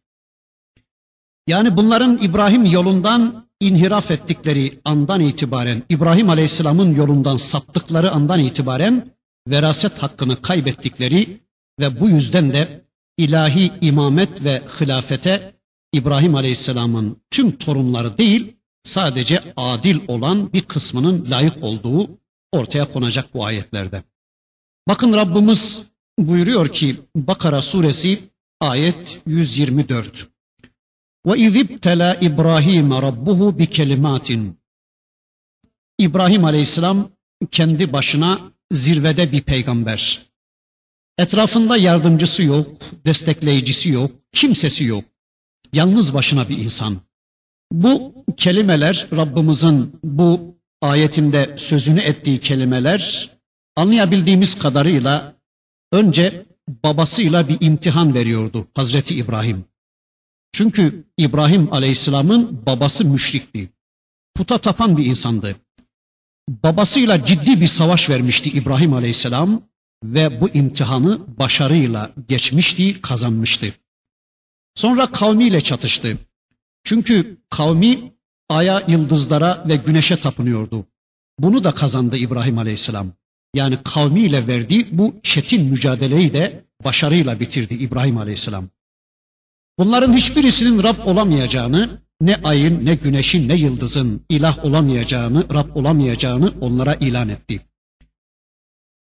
Yani 1.48 1.78
bunların 1.78 2.20
İbrahim 2.22 2.66
yolundan 2.66 3.48
inhiraf 3.60 4.12
ettikleri 4.12 4.80
andan 4.86 5.22
itibaren, 5.22 5.84
İbrahim 5.90 6.30
Aleyhisselam'ın 6.30 6.96
yolundan 6.96 7.36
saptıkları 7.36 8.12
andan 8.12 8.40
itibaren 8.40 9.12
veraset 9.48 9.98
hakkını 9.98 10.42
kaybettikleri 10.42 11.42
ve 11.80 12.00
bu 12.00 12.10
yüzden 12.10 12.54
de 12.54 12.83
ilahi 13.18 13.72
imamet 13.82 14.44
ve 14.44 14.62
hilafete 14.82 15.56
İbrahim 15.94 16.36
Aleyhisselam'ın 16.36 17.22
tüm 17.32 17.58
torunları 17.58 18.18
değil, 18.18 18.56
sadece 18.84 19.54
adil 19.58 20.00
olan 20.08 20.54
bir 20.54 20.62
kısmının 20.62 21.32
layık 21.32 21.64
olduğu 21.64 22.10
ortaya 22.52 22.92
konacak 22.92 23.34
bu 23.34 23.46
ayetlerde. 23.46 24.04
Bakın 24.88 25.14
Rabbimiz 25.14 25.82
buyuruyor 26.20 26.70
ki 26.70 26.96
Bakara 27.16 27.62
suresi 27.62 28.30
ayet 28.62 29.22
124. 29.28 30.28
Ve 31.26 31.38
izibtela 31.38 32.16
İbrahim 32.16 32.92
rabbuhu 32.92 33.60
bi 33.60 33.68
kelimatin. 33.68 34.60
İbrahim 36.00 36.46
Aleyhisselam 36.46 37.10
kendi 37.52 37.94
başına 37.94 38.42
zirvede 38.72 39.32
bir 39.32 39.42
peygamber. 39.42 40.33
Etrafında 41.18 41.78
yardımcısı 41.78 42.44
yok, 42.44 42.68
destekleyicisi 43.06 43.90
yok, 43.90 44.12
kimsesi 44.32 44.86
yok. 44.86 45.04
Yalnız 45.74 46.14
başına 46.14 46.50
bir 46.50 46.58
insan. 46.58 47.02
Bu 47.72 48.26
kelimeler 48.38 49.08
Rabbimizin 49.12 50.00
bu 50.04 50.58
ayetinde 50.82 51.56
sözünü 51.58 52.00
ettiği 52.00 52.40
kelimeler 52.40 53.32
anlayabildiğimiz 53.76 54.60
kadarıyla 54.60 55.36
önce 55.92 56.46
babasıyla 56.84 57.48
bir 57.50 57.58
imtihan 57.62 58.14
veriyordu 58.14 58.68
Hazreti 58.74 59.16
İbrahim. 59.16 59.66
Çünkü 60.52 61.04
İbrahim 61.18 61.74
Aleyhisselam'ın 61.74 62.66
babası 62.66 63.06
müşrikti. 63.06 63.70
Puta 64.36 64.58
tapan 64.58 64.98
bir 64.98 65.06
insandı. 65.06 65.56
Babasıyla 66.50 67.26
ciddi 67.26 67.62
bir 67.62 67.68
savaş 67.68 68.10
vermişti 68.10 68.50
İbrahim 68.50 68.94
Aleyhisselam 68.94 69.62
ve 70.04 70.42
bu 70.42 70.50
imtihanı 70.50 71.40
başarıyla 71.40 72.12
geçmişti, 72.28 73.02
kazanmıştı. 73.02 73.74
Sonra 74.76 75.12
kavmiyle 75.12 75.62
çatıştı. 75.62 76.18
Çünkü 76.84 77.38
kavmi 77.50 78.14
aya, 78.50 78.84
yıldızlara 78.88 79.66
ve 79.68 79.76
güneşe 79.76 80.20
tapınıyordu. 80.20 80.86
Bunu 81.40 81.64
da 81.64 81.72
kazandı 81.72 82.18
İbrahim 82.18 82.58
Aleyhisselam. 82.58 83.12
Yani 83.56 83.78
kavmiyle 83.84 84.48
verdiği 84.48 84.88
bu 84.92 85.16
çetin 85.24 85.66
mücadeleyi 85.66 86.34
de 86.34 86.66
başarıyla 86.84 87.40
bitirdi 87.40 87.74
İbrahim 87.74 88.18
Aleyhisselam. 88.18 88.70
Bunların 89.80 90.14
hiçbirisinin 90.14 90.84
Rab 90.84 91.08
olamayacağını, 91.08 92.02
ne 92.22 92.36
ayın, 92.44 92.86
ne 92.86 92.96
güneşin, 92.96 93.50
ne 93.50 93.56
yıldızın 93.56 94.26
ilah 94.30 94.66
olamayacağını, 94.66 95.46
Rab 95.54 95.76
olamayacağını 95.76 96.54
onlara 96.62 96.94
ilan 96.96 97.30
etti. 97.30 97.62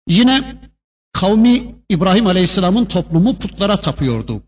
Yine 0.09 0.70
kavmi 1.13 1.75
İbrahim 1.89 2.27
Aleyhisselam'ın 2.27 2.85
toplumu 2.85 3.39
putlara 3.39 3.81
tapıyordu. 3.81 4.43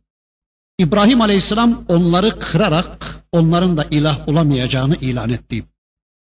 İbrahim 0.78 1.20
Aleyhisselam 1.20 1.84
onları 1.88 2.38
kırarak 2.38 3.24
onların 3.32 3.76
da 3.76 3.86
ilah 3.90 4.28
olamayacağını 4.28 4.96
ilan 4.96 5.30
etti. 5.30 5.64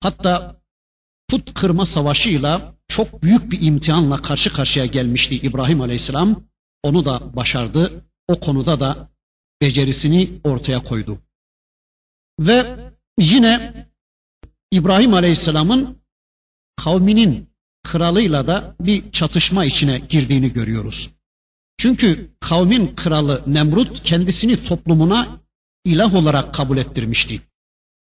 Hatta 0.01 0.57
put 1.29 1.55
kırma 1.55 1.87
savaşıyla 1.87 2.75
çok 2.89 3.23
büyük 3.23 3.53
bir 3.53 3.63
imtihanla 3.63 4.17
karşı 4.17 4.53
karşıya 4.53 4.87
gelmişti 4.87 5.37
İbrahim 5.37 5.81
Aleyhisselam. 5.81 6.43
Onu 6.83 7.05
da 7.05 7.37
başardı. 7.37 8.05
O 8.29 8.41
konuda 8.41 8.81
da 8.81 9.11
becerisini 9.61 10.41
ortaya 10.45 10.83
koydu. 10.83 11.19
Ve 12.41 12.77
yine 13.19 13.87
İbrahim 14.71 15.15
Aleyhisselam'ın 15.15 15.99
kavminin 16.77 17.50
kralıyla 17.83 18.47
da 18.47 18.77
bir 18.81 19.13
çatışma 19.13 19.65
içine 19.65 19.99
girdiğini 19.99 20.53
görüyoruz. 20.53 21.11
Çünkü 21.79 22.31
kavmin 22.41 22.95
kralı 22.97 23.43
Nemrut 23.47 24.03
kendisini 24.03 24.65
toplumuna 24.65 25.41
ilah 25.85 26.15
olarak 26.15 26.55
kabul 26.55 26.79
ettirmişti. 26.79 27.43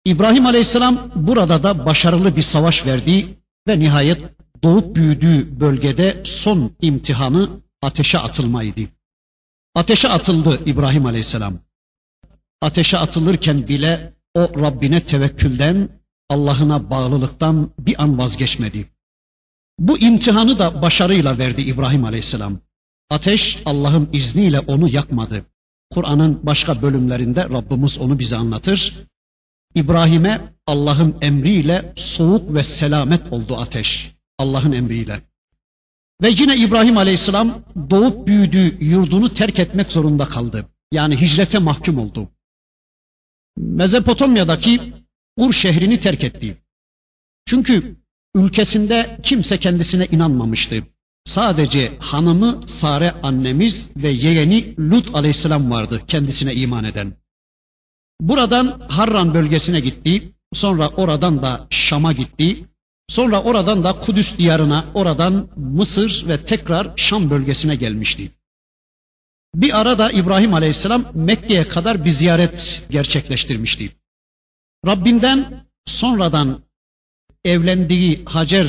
İbrahim 0.05 0.45
Aleyhisselam 0.45 1.11
burada 1.15 1.63
da 1.63 1.85
başarılı 1.85 2.35
bir 2.35 2.41
savaş 2.41 2.85
verdi 2.85 3.37
ve 3.67 3.79
nihayet 3.79 4.21
doğup 4.63 4.95
büyüdüğü 4.95 5.59
bölgede 5.59 6.21
son 6.25 6.71
imtihanı 6.81 7.49
ateşe 7.81 8.19
atılmaydı. 8.19 8.81
Ateşe 9.75 10.09
atıldı 10.09 10.59
İbrahim 10.65 11.05
Aleyhisselam. 11.05 11.59
Ateşe 12.61 12.97
atılırken 12.97 13.67
bile 13.67 14.13
o 14.33 14.41
Rabbine 14.41 14.99
tevekkülden, 14.99 15.89
Allah'ına 16.29 16.89
bağlılıktan 16.89 17.71
bir 17.79 18.03
an 18.03 18.17
vazgeçmedi. 18.17 18.90
Bu 19.79 19.99
imtihanı 19.99 20.59
da 20.59 20.81
başarıyla 20.81 21.37
verdi 21.37 21.61
İbrahim 21.61 22.05
Aleyhisselam. 22.05 22.59
Ateş 23.09 23.61
Allah'ın 23.65 24.09
izniyle 24.13 24.59
onu 24.59 24.89
yakmadı. 24.89 25.45
Kur'an'ın 25.91 26.39
başka 26.43 26.81
bölümlerinde 26.81 27.43
Rabbimiz 27.43 27.97
onu 27.97 28.19
bize 28.19 28.37
anlatır. 28.37 29.07
İbrahim'e 29.75 30.53
Allah'ın 30.67 31.15
emriyle 31.21 31.93
soğuk 31.95 32.53
ve 32.55 32.63
selamet 32.63 33.33
oldu 33.33 33.57
ateş. 33.57 34.15
Allah'ın 34.37 34.71
emriyle. 34.71 35.21
Ve 36.21 36.29
yine 36.29 36.57
İbrahim 36.57 36.97
Aleyhisselam 36.97 37.63
doğup 37.89 38.27
büyüdüğü 38.27 38.85
yurdunu 38.85 39.33
terk 39.33 39.59
etmek 39.59 39.91
zorunda 39.91 40.25
kaldı. 40.25 40.65
Yani 40.91 41.21
hicrete 41.21 41.59
mahkum 41.59 41.97
oldu. 41.99 42.29
Mezopotamya'daki 43.57 44.93
Ur 45.37 45.53
şehrini 45.53 45.99
terk 45.99 46.23
etti. 46.23 46.57
Çünkü 47.45 48.00
ülkesinde 48.35 49.17
kimse 49.23 49.57
kendisine 49.57 50.05
inanmamıştı. 50.11 50.83
Sadece 51.25 51.97
hanımı 51.99 52.59
Sare 52.65 53.11
annemiz 53.23 53.89
ve 53.95 54.09
yeğeni 54.09 54.75
Lut 54.79 55.15
aleyhisselam 55.15 55.71
vardı 55.71 56.01
kendisine 56.07 56.53
iman 56.53 56.83
eden. 56.83 57.13
Buradan 58.21 58.87
Harran 58.89 59.33
bölgesine 59.33 59.79
gitti, 59.79 60.33
sonra 60.53 60.89
oradan 60.89 61.43
da 61.43 61.67
Şam'a 61.69 62.11
gitti, 62.13 62.65
sonra 63.09 63.43
oradan 63.43 63.83
da 63.83 63.99
Kudüs 63.99 64.37
diyarına, 64.37 64.85
oradan 64.93 65.49
Mısır 65.55 66.27
ve 66.27 66.45
tekrar 66.45 66.91
Şam 66.95 67.29
bölgesine 67.29 67.75
gelmişti. 67.75 68.31
Bir 69.55 69.79
ara 69.79 69.97
da 69.97 70.11
İbrahim 70.11 70.53
Aleyhisselam 70.53 71.05
Mekke'ye 71.13 71.67
kadar 71.67 72.05
bir 72.05 72.09
ziyaret 72.09 72.87
gerçekleştirmişti. 72.89 73.91
Rabbinden 74.87 75.65
sonradan 75.85 76.63
evlendiği 77.45 78.21
Hacer 78.25 78.67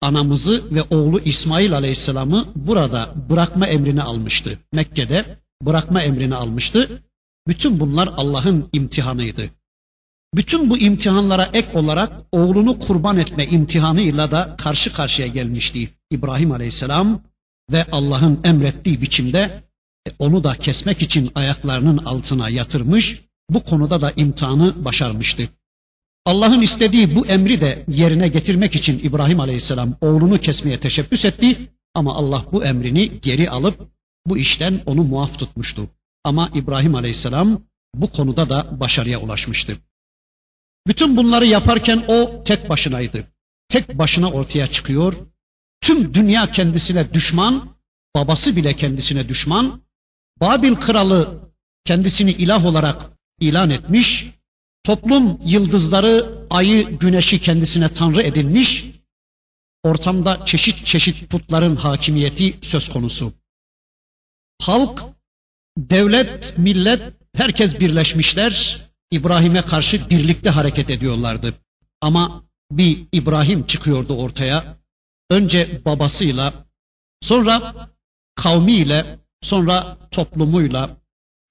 anamızı 0.00 0.74
ve 0.74 0.82
oğlu 0.82 1.20
İsmail 1.20 1.74
Aleyhisselam'ı 1.74 2.44
burada 2.56 3.14
bırakma 3.30 3.66
emrini 3.66 4.02
almıştı. 4.02 4.58
Mekke'de 4.72 5.38
bırakma 5.62 6.02
emrini 6.02 6.34
almıştı. 6.34 7.02
Bütün 7.48 7.80
bunlar 7.80 8.08
Allah'ın 8.16 8.68
imtihanıydı. 8.72 9.50
Bütün 10.34 10.70
bu 10.70 10.78
imtihanlara 10.78 11.50
ek 11.52 11.78
olarak 11.78 12.12
oğlunu 12.32 12.78
kurban 12.78 13.18
etme 13.18 13.46
imtihanıyla 13.46 14.30
da 14.30 14.56
karşı 14.58 14.92
karşıya 14.92 15.28
gelmişti 15.28 15.90
İbrahim 16.10 16.52
Aleyhisselam 16.52 17.22
ve 17.72 17.86
Allah'ın 17.92 18.40
emrettiği 18.44 19.00
biçimde 19.02 19.64
e, 20.08 20.10
onu 20.18 20.44
da 20.44 20.54
kesmek 20.54 21.02
için 21.02 21.30
ayaklarının 21.34 21.98
altına 21.98 22.48
yatırmış, 22.48 23.24
bu 23.50 23.64
konuda 23.64 24.00
da 24.00 24.12
imtihanı 24.16 24.84
başarmıştı. 24.84 25.48
Allah'ın 26.24 26.60
istediği 26.60 27.16
bu 27.16 27.26
emri 27.26 27.60
de 27.60 27.84
yerine 27.88 28.28
getirmek 28.28 28.74
için 28.74 28.98
İbrahim 28.98 29.40
Aleyhisselam 29.40 29.96
oğlunu 30.00 30.40
kesmeye 30.40 30.80
teşebbüs 30.80 31.24
etti 31.24 31.70
ama 31.94 32.14
Allah 32.14 32.44
bu 32.52 32.64
emrini 32.64 33.20
geri 33.20 33.50
alıp 33.50 33.90
bu 34.26 34.38
işten 34.38 34.82
onu 34.86 35.02
muaf 35.04 35.38
tutmuştu. 35.38 35.90
Ama 36.24 36.50
İbrahim 36.54 36.94
Aleyhisselam 36.94 37.62
bu 37.94 38.12
konuda 38.12 38.50
da 38.50 38.80
başarıya 38.80 39.20
ulaşmıştı. 39.20 39.76
Bütün 40.86 41.16
bunları 41.16 41.46
yaparken 41.46 42.04
o 42.08 42.44
tek 42.44 42.68
başınaydı. 42.68 43.24
Tek 43.68 43.98
başına 43.98 44.30
ortaya 44.30 44.66
çıkıyor. 44.66 45.14
Tüm 45.80 46.14
dünya 46.14 46.50
kendisine 46.50 47.14
düşman, 47.14 47.76
babası 48.14 48.56
bile 48.56 48.76
kendisine 48.76 49.28
düşman. 49.28 49.82
Babil 50.40 50.74
kralı 50.74 51.50
kendisini 51.84 52.32
ilah 52.32 52.64
olarak 52.64 53.10
ilan 53.40 53.70
etmiş. 53.70 54.30
Toplum 54.84 55.40
yıldızları, 55.44 56.38
ayı, 56.50 56.98
güneşi 56.98 57.40
kendisine 57.40 57.88
tanrı 57.88 58.22
edilmiş. 58.22 58.86
Ortamda 59.82 60.44
çeşit 60.44 60.86
çeşit 60.86 61.30
putların 61.30 61.76
hakimiyeti 61.76 62.58
söz 62.62 62.88
konusu. 62.88 63.32
Halk, 64.62 65.04
devlet, 65.78 66.58
millet, 66.58 67.02
herkes 67.36 67.80
birleşmişler. 67.80 68.80
İbrahim'e 69.10 69.62
karşı 69.62 70.10
birlikte 70.10 70.50
hareket 70.50 70.90
ediyorlardı. 70.90 71.54
Ama 72.00 72.44
bir 72.70 73.06
İbrahim 73.12 73.66
çıkıyordu 73.66 74.16
ortaya. 74.16 74.76
Önce 75.30 75.84
babasıyla, 75.84 76.54
sonra 77.20 77.90
kavmiyle, 78.34 79.18
sonra 79.42 79.98
toplumuyla, 80.10 80.96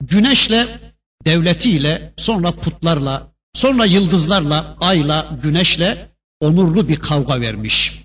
güneşle 0.01 0.88
devletiyle, 1.25 2.13
sonra 2.17 2.51
putlarla, 2.51 3.31
sonra 3.53 3.85
yıldızlarla, 3.85 4.77
ayla, 4.79 5.39
güneşle 5.43 6.11
onurlu 6.39 6.87
bir 6.87 6.99
kavga 6.99 7.41
vermiş. 7.41 8.03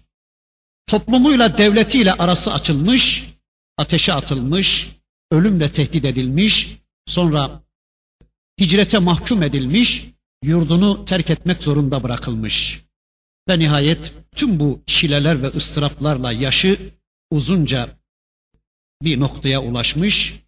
Toplumuyla, 0.86 1.58
devletiyle 1.58 2.12
arası 2.12 2.52
açılmış, 2.52 3.30
ateşe 3.78 4.12
atılmış, 4.12 4.90
ölümle 5.30 5.72
tehdit 5.72 6.04
edilmiş, 6.04 6.78
sonra 7.06 7.62
hicrete 8.60 8.98
mahkum 8.98 9.42
edilmiş, 9.42 10.06
yurdunu 10.42 11.04
terk 11.04 11.30
etmek 11.30 11.62
zorunda 11.62 12.02
bırakılmış. 12.02 12.84
Ve 13.48 13.58
nihayet 13.58 14.12
tüm 14.36 14.60
bu 14.60 14.82
çileler 14.86 15.42
ve 15.42 15.46
ıstıraplarla 15.46 16.32
yaşı 16.32 16.92
uzunca 17.30 17.88
bir 19.02 19.20
noktaya 19.20 19.62
ulaşmış, 19.62 20.43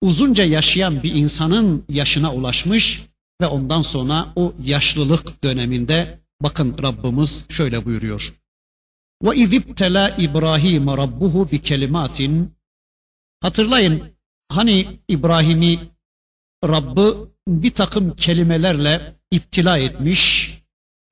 uzunca 0.00 0.44
yaşayan 0.44 1.02
bir 1.02 1.14
insanın 1.14 1.84
yaşına 1.88 2.34
ulaşmış 2.34 3.04
ve 3.40 3.46
ondan 3.46 3.82
sonra 3.82 4.32
o 4.36 4.54
yaşlılık 4.64 5.44
döneminde 5.44 6.20
bakın 6.42 6.76
Rabbimiz 6.82 7.44
şöyle 7.48 7.84
buyuruyor. 7.84 8.34
Ve 9.22 9.36
izibtela 9.36 10.08
İbrahim 10.08 10.86
rabbuhu 10.86 11.50
bi 11.50 11.62
kelimatin 11.62 12.54
Hatırlayın 13.40 14.12
hani 14.48 15.00
İbrahim'i 15.08 15.78
Rabbı 16.64 17.30
bir 17.48 17.70
takım 17.70 18.16
kelimelerle 18.16 19.16
iptila 19.30 19.78
etmiş, 19.78 20.54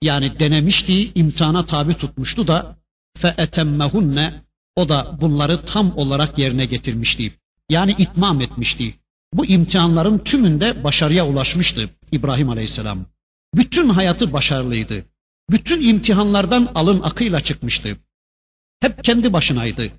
yani 0.02 0.38
denemişti, 0.38 1.12
imtihana 1.14 1.66
tabi 1.66 1.94
tutmuştu 1.94 2.46
da 2.46 2.76
fe 3.16 3.34
etemmehunne 3.38 4.42
o 4.76 4.88
da 4.88 5.18
bunları 5.20 5.64
tam 5.64 5.98
olarak 5.98 6.38
yerine 6.38 6.66
getirmişti. 6.66 7.32
Yani 7.68 7.94
itmam 7.98 8.40
etmişti. 8.40 8.94
Bu 9.32 9.46
imtihanların 9.46 10.18
tümünde 10.18 10.84
başarıya 10.84 11.26
ulaşmıştı 11.26 11.90
İbrahim 12.12 12.50
Aleyhisselam. 12.50 13.06
Bütün 13.54 13.88
hayatı 13.88 14.32
başarılıydı. 14.32 15.04
Bütün 15.50 15.88
imtihanlardan 15.88 16.72
alın 16.74 17.02
akıyla 17.02 17.40
çıkmıştı. 17.40 17.96
Hep 18.80 19.04
kendi 19.04 19.32
başınaydı. 19.32 19.90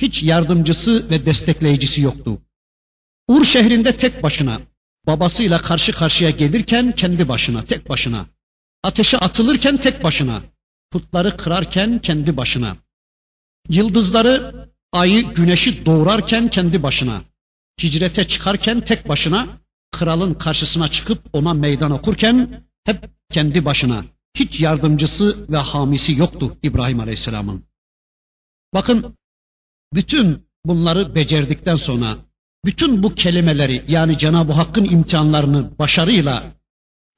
Hiç 0.00 0.22
yardımcısı 0.22 1.10
ve 1.10 1.26
destekleyicisi 1.26 2.00
yoktu. 2.02 2.42
Ur 3.28 3.44
şehrinde 3.44 3.96
tek 3.96 4.22
başına, 4.22 4.60
babasıyla 5.06 5.58
karşı 5.58 5.92
karşıya 5.92 6.30
gelirken 6.30 6.94
kendi 6.94 7.28
başına, 7.28 7.64
tek 7.64 7.88
başına. 7.88 8.26
Ateşe 8.82 9.18
atılırken 9.18 9.76
tek 9.76 10.04
başına. 10.04 10.42
Putları 10.90 11.36
kırarken 11.36 11.98
kendi 11.98 12.36
başına. 12.36 12.76
Yıldızları, 13.68 14.68
ayı, 14.92 15.34
güneşi 15.34 15.86
doğurarken 15.86 16.50
kendi 16.50 16.82
başına. 16.82 17.22
Hicrete 17.82 18.28
çıkarken 18.28 18.80
tek 18.80 19.08
başına. 19.08 19.48
Kralın 19.92 20.34
karşısına 20.34 20.88
çıkıp 20.88 21.24
ona 21.32 21.54
meydan 21.54 21.90
okurken 21.90 22.64
hep 22.84 23.10
kendi 23.30 23.64
başına. 23.64 24.04
Hiç 24.34 24.60
yardımcısı 24.60 25.46
ve 25.48 25.56
hamisi 25.56 26.18
yoktu 26.18 26.56
İbrahim 26.62 27.00
Aleyhisselam'ın. 27.00 27.64
Bakın 28.74 29.16
bütün 29.94 30.48
bunları 30.64 31.14
becerdikten 31.14 31.74
sonra 31.74 32.16
bütün 32.64 33.02
bu 33.02 33.14
kelimeleri 33.14 33.84
yani 33.88 34.18
Cenab-ı 34.18 34.52
Hakk'ın 34.52 34.84
imtihanlarını 34.84 35.78
başarıyla 35.78 36.52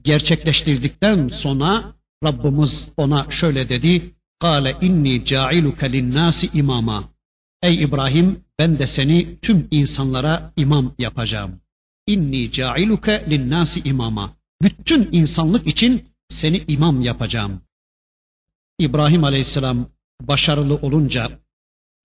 gerçekleştirdikten 0.02 1.28
sonra 1.28 1.94
Rabbimiz 2.24 2.88
ona 2.96 3.30
şöyle 3.30 3.68
dedi. 3.68 4.14
Kale 4.38 4.76
inni 4.80 5.24
ca'iluke 5.24 5.92
linnâsi 5.92 6.50
imama. 6.54 7.09
Ey 7.62 7.82
İbrahim 7.82 8.44
ben 8.58 8.78
de 8.78 8.86
seni 8.86 9.40
tüm 9.40 9.68
insanlara 9.70 10.52
imam 10.56 10.94
yapacağım. 10.98 11.60
İnni 12.06 12.52
ca'iluke 12.52 13.26
linnâsi 13.30 13.80
imama. 13.80 14.36
Bütün 14.62 15.08
insanlık 15.12 15.66
için 15.66 16.04
seni 16.28 16.64
imam 16.68 17.00
yapacağım. 17.00 17.60
İbrahim 18.78 19.24
Aleyhisselam 19.24 19.88
başarılı 20.22 20.74
olunca 20.74 21.30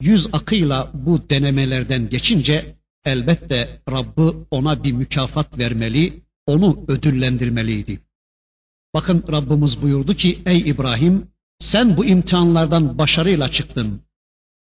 yüz 0.01 0.27
akıyla 0.33 0.91
bu 0.93 1.29
denemelerden 1.29 2.09
geçince 2.09 2.75
elbette 3.05 3.81
Rabbı 3.91 4.47
ona 4.51 4.83
bir 4.83 4.91
mükafat 4.91 5.57
vermeli, 5.57 6.23
onu 6.47 6.85
ödüllendirmeliydi. 6.87 7.99
Bakın 8.93 9.23
Rabbimiz 9.31 9.81
buyurdu 9.81 10.13
ki 10.13 10.41
ey 10.45 10.59
İbrahim 10.59 11.27
sen 11.59 11.97
bu 11.97 12.05
imtihanlardan 12.05 12.97
başarıyla 12.97 13.47
çıktın. 13.47 14.04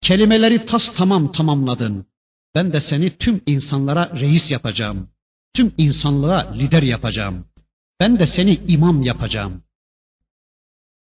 Kelimeleri 0.07 0.65
tas 0.65 0.95
tamam 0.95 1.31
tamamladın. 1.31 2.05
Ben 2.55 2.73
de 2.73 2.81
seni 2.81 3.17
tüm 3.17 3.41
insanlara 3.45 4.19
reis 4.19 4.51
yapacağım. 4.51 5.09
Tüm 5.53 5.73
insanlığa 5.77 6.51
lider 6.53 6.83
yapacağım. 6.83 7.45
Ben 7.99 8.19
de 8.19 8.27
seni 8.27 8.59
imam 8.67 9.01
yapacağım. 9.01 9.63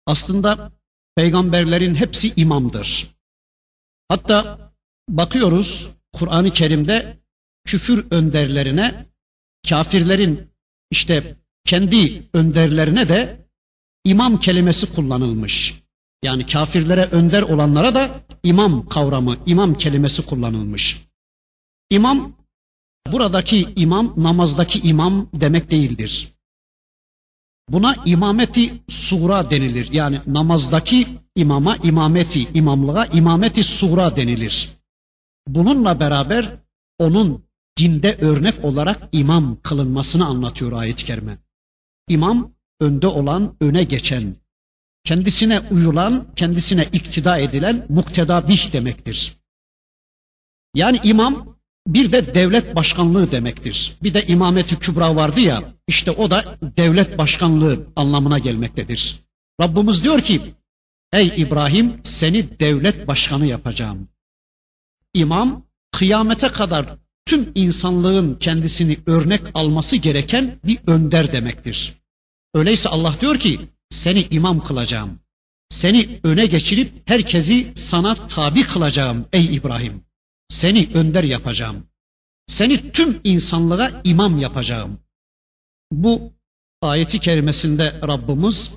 Aslında 0.06 0.72
peygamberlerin 1.16 1.96
hepsi 1.96 2.34
imamdır. 2.36 3.16
Hatta 4.10 4.72
bakıyoruz 5.10 5.90
Kur'an-ı 6.14 6.52
Kerim'de 6.52 7.18
küfür 7.66 8.06
önderlerine, 8.12 9.06
kafirlerin 9.70 10.52
işte 10.92 11.36
kendi 11.66 12.30
önderlerine 12.34 13.10
de 13.10 13.48
imam 14.04 14.40
kelimesi 14.40 14.94
kullanılmış. 14.94 15.87
Yani 16.24 16.46
kafirlere 16.46 17.06
önder 17.06 17.42
olanlara 17.42 17.96
da 17.96 18.22
imam 18.44 18.88
kavramı, 18.88 19.38
imam 19.46 19.78
kelimesi 19.78 20.26
kullanılmış. 20.26 21.08
İmam, 21.90 22.34
buradaki 23.12 23.74
imam 23.76 24.14
namazdaki 24.18 24.80
imam 24.80 25.30
demek 25.34 25.72
değildir. 25.72 26.34
Buna 27.70 27.96
imameti 28.06 28.84
sura 28.88 29.52
denilir. 29.52 29.92
Yani 29.92 30.22
namazdaki 30.28 31.08
imama 31.36 31.78
imameti, 31.78 32.44
imamlığa 32.54 33.06
imameti 33.06 33.64
sura 33.64 34.16
denilir. 34.16 34.70
Bununla 35.48 36.00
beraber 36.00 36.58
onun 37.00 37.44
dinde 37.78 38.18
örnek 38.22 38.66
olarak 38.66 39.10
imam 39.12 39.58
kılınmasını 39.64 40.26
anlatıyor 40.26 40.72
ayet-i 40.72 41.06
kerime. 41.06 41.38
İmam 42.10 42.52
önde 42.80 43.08
olan, 43.08 43.56
öne 43.62 43.84
geçen, 43.84 44.36
kendisine 45.08 45.60
uyulan, 45.60 46.28
kendisine 46.36 46.86
iktida 46.94 47.38
edilen 47.38 47.86
mukteda 47.90 48.48
bih 48.48 48.74
demektir. 48.74 49.38
Yani 50.76 51.00
imam 51.04 51.58
bir 51.88 52.12
de 52.12 52.34
devlet 52.34 52.76
başkanlığı 52.76 53.32
demektir. 53.32 53.98
Bir 54.04 54.14
de 54.14 54.28
imameti 54.28 54.80
kübra 54.80 55.16
vardı 55.16 55.40
ya, 55.40 55.74
işte 55.88 56.12
o 56.12 56.32
da 56.32 56.58
devlet 56.62 57.18
başkanlığı 57.18 57.88
anlamına 57.96 58.40
gelmektedir. 58.40 59.20
Rabbimiz 59.62 60.04
diyor 60.04 60.22
ki, 60.22 60.56
ey 61.14 61.34
İbrahim 61.38 62.02
seni 62.04 62.60
devlet 62.60 63.08
başkanı 63.08 63.46
yapacağım. 63.46 64.08
İmam 65.14 65.66
kıyamete 65.92 66.48
kadar 66.48 66.98
tüm 67.26 67.52
insanlığın 67.56 68.36
kendisini 68.36 68.98
örnek 69.06 69.42
alması 69.54 69.96
gereken 69.96 70.60
bir 70.64 70.78
önder 70.88 71.32
demektir. 71.32 71.94
Öyleyse 72.54 72.90
Allah 72.90 73.16
diyor 73.22 73.40
ki 73.40 73.70
seni 73.90 74.28
imam 74.32 74.60
kılacağım. 74.60 75.20
Seni 75.70 76.20
öne 76.24 76.46
geçirip 76.46 77.10
herkesi 77.10 77.72
sana 77.76 78.28
tabi 78.28 78.64
kılacağım 78.64 79.26
ey 79.34 79.56
İbrahim. 79.56 80.04
Seni 80.50 80.90
önder 80.94 81.24
yapacağım. 81.24 81.88
Seni 82.48 82.92
tüm 82.92 83.22
insanlığa 83.24 84.02
imam 84.04 84.40
yapacağım. 84.40 85.00
Bu 85.92 86.34
ayeti 86.82 87.20
kerimesinde 87.20 88.02
Rabbimiz 88.08 88.72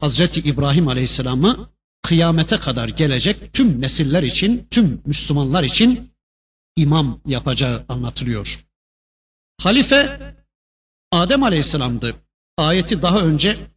Hazreti 0.00 0.40
İbrahim 0.40 0.88
Aleyhisselam'ı 0.88 1.70
kıyamete 2.02 2.58
kadar 2.58 2.88
gelecek 2.88 3.52
tüm 3.52 3.80
nesiller 3.80 4.22
için, 4.22 4.66
tüm 4.70 5.02
Müslümanlar 5.06 5.62
için 5.62 6.12
imam 6.76 7.20
yapacağı 7.26 7.84
anlatılıyor. 7.88 8.64
Halife 9.60 10.34
Adem 11.12 11.42
Aleyhisselam'dı. 11.42 12.14
Ayeti 12.56 13.02
daha 13.02 13.20
önce 13.20 13.70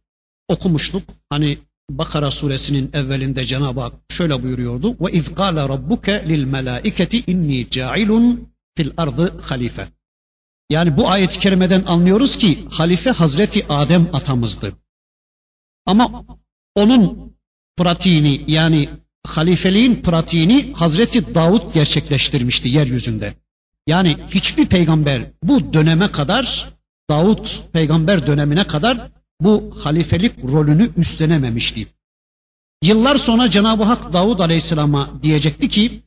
okumuştuk. 0.48 1.02
Hani 1.30 1.58
Bakara 1.90 2.30
suresinin 2.30 2.90
evvelinde 2.92 3.44
Cenab-ı 3.44 3.80
Hak 3.80 3.92
şöyle 4.08 4.42
buyuruyordu. 4.42 4.96
Ve 5.00 5.12
iz 5.12 5.34
qala 5.34 5.68
rabbuke 5.68 6.28
lil 6.28 6.44
melaiketi 6.44 7.24
inni 7.26 7.70
cailun 7.70 8.48
fil 8.76 8.90
ardı 8.96 9.40
halife. 9.40 9.88
Yani 10.70 10.96
bu 10.96 11.08
ayet-i 11.08 11.38
kerimeden 11.38 11.84
anlıyoruz 11.86 12.36
ki 12.36 12.66
halife 12.70 13.10
Hazreti 13.10 13.66
Adem 13.68 14.08
atamızdı. 14.12 14.72
Ama 15.86 16.24
onun 16.74 17.32
pratiğini 17.76 18.44
yani 18.46 18.88
halifeliğin 19.26 20.02
pratiğini 20.02 20.72
Hazreti 20.72 21.34
Davut 21.34 21.74
gerçekleştirmişti 21.74 22.68
yeryüzünde. 22.68 23.34
Yani 23.86 24.16
hiçbir 24.30 24.66
peygamber 24.66 25.30
bu 25.42 25.72
döneme 25.72 26.10
kadar 26.10 26.74
Davut 27.10 27.62
peygamber 27.72 28.26
dönemine 28.26 28.64
kadar 28.64 29.10
bu 29.44 29.74
halifelik 29.80 30.44
rolünü 30.44 30.90
üstlenememişti. 30.96 31.86
Yıllar 32.82 33.16
sonra 33.16 33.50
Cenab-ı 33.50 33.82
Hak 33.82 34.12
Davud 34.12 34.38
Aleyhisselam'a 34.38 35.10
diyecekti 35.22 35.68
ki 35.68 36.02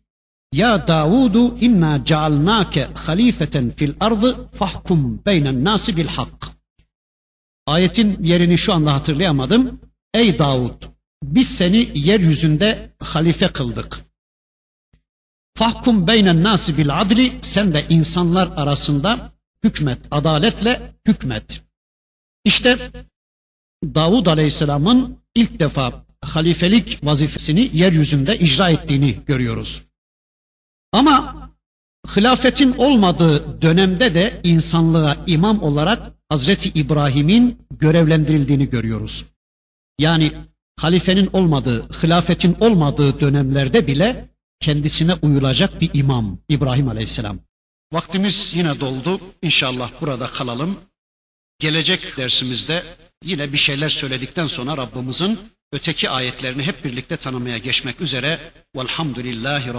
Ya 0.53 0.87
Davudu 0.87 1.57
inna 1.57 2.05
cealnake 2.05 2.87
halifeten 2.93 3.71
fil 3.71 3.93
ardı 3.99 4.49
fahkum 4.53 5.25
beynen 5.25 5.63
nasi 5.63 5.97
bil 5.97 6.07
hak. 6.07 6.47
Ayetin 7.67 8.23
yerini 8.23 8.57
şu 8.57 8.73
anda 8.73 8.93
hatırlayamadım. 8.93 9.79
Ey 10.13 10.39
Davud 10.39 10.83
biz 11.23 11.57
seni 11.57 11.91
yeryüzünde 11.93 12.95
halife 12.99 13.47
kıldık. 13.47 13.99
Fahkum 15.57 16.07
beynen 16.07 16.43
nasi 16.43 16.77
bil 16.77 17.01
adli 17.01 17.39
sen 17.41 17.73
de 17.73 17.85
insanlar 17.89 18.47
arasında 18.55 19.31
hükmet, 19.63 19.99
adaletle 20.11 20.95
hükmet. 21.07 21.63
İşte 22.45 22.91
Davud 23.95 24.25
Aleyhisselam'ın 24.25 25.17
ilk 25.35 25.59
defa 25.59 26.05
halifelik 26.21 26.99
vazifesini 27.03 27.69
yeryüzünde 27.73 28.39
icra 28.39 28.69
ettiğini 28.69 29.15
görüyoruz. 29.25 29.81
Ama 30.91 31.35
hilafetin 32.15 32.73
olmadığı 32.77 33.61
dönemde 33.61 34.15
de 34.15 34.41
insanlığa 34.43 35.17
imam 35.27 35.63
olarak 35.63 36.13
Hazreti 36.29 36.69
İbrahim'in 36.69 37.57
görevlendirildiğini 37.79 38.69
görüyoruz. 38.69 39.25
Yani 39.99 40.31
halifenin 40.77 41.29
olmadığı, 41.33 41.89
hilafetin 42.03 42.57
olmadığı 42.59 43.19
dönemlerde 43.19 43.87
bile 43.87 44.29
kendisine 44.59 45.13
uyulacak 45.13 45.81
bir 45.81 45.89
imam 45.93 46.39
İbrahim 46.49 46.87
Aleyhisselam. 46.87 47.39
Vaktimiz 47.93 48.51
yine 48.55 48.79
doldu. 48.79 49.21
İnşallah 49.41 49.91
burada 50.01 50.31
kalalım. 50.31 50.79
Gelecek 51.59 52.17
dersimizde 52.17 52.83
yine 53.23 53.53
bir 53.53 53.57
şeyler 53.57 53.89
söyledikten 53.89 54.47
sonra 54.47 54.77
Rabbimizin 54.77 55.39
öteki 55.71 56.09
ayetlerini 56.09 56.63
hep 56.63 56.85
birlikte 56.85 57.17
tanımaya 57.17 57.57
geçmek 57.57 58.01
üzere. 58.01 58.51
Velhamdülillahi 58.75 59.67
Rabbil 59.67 59.73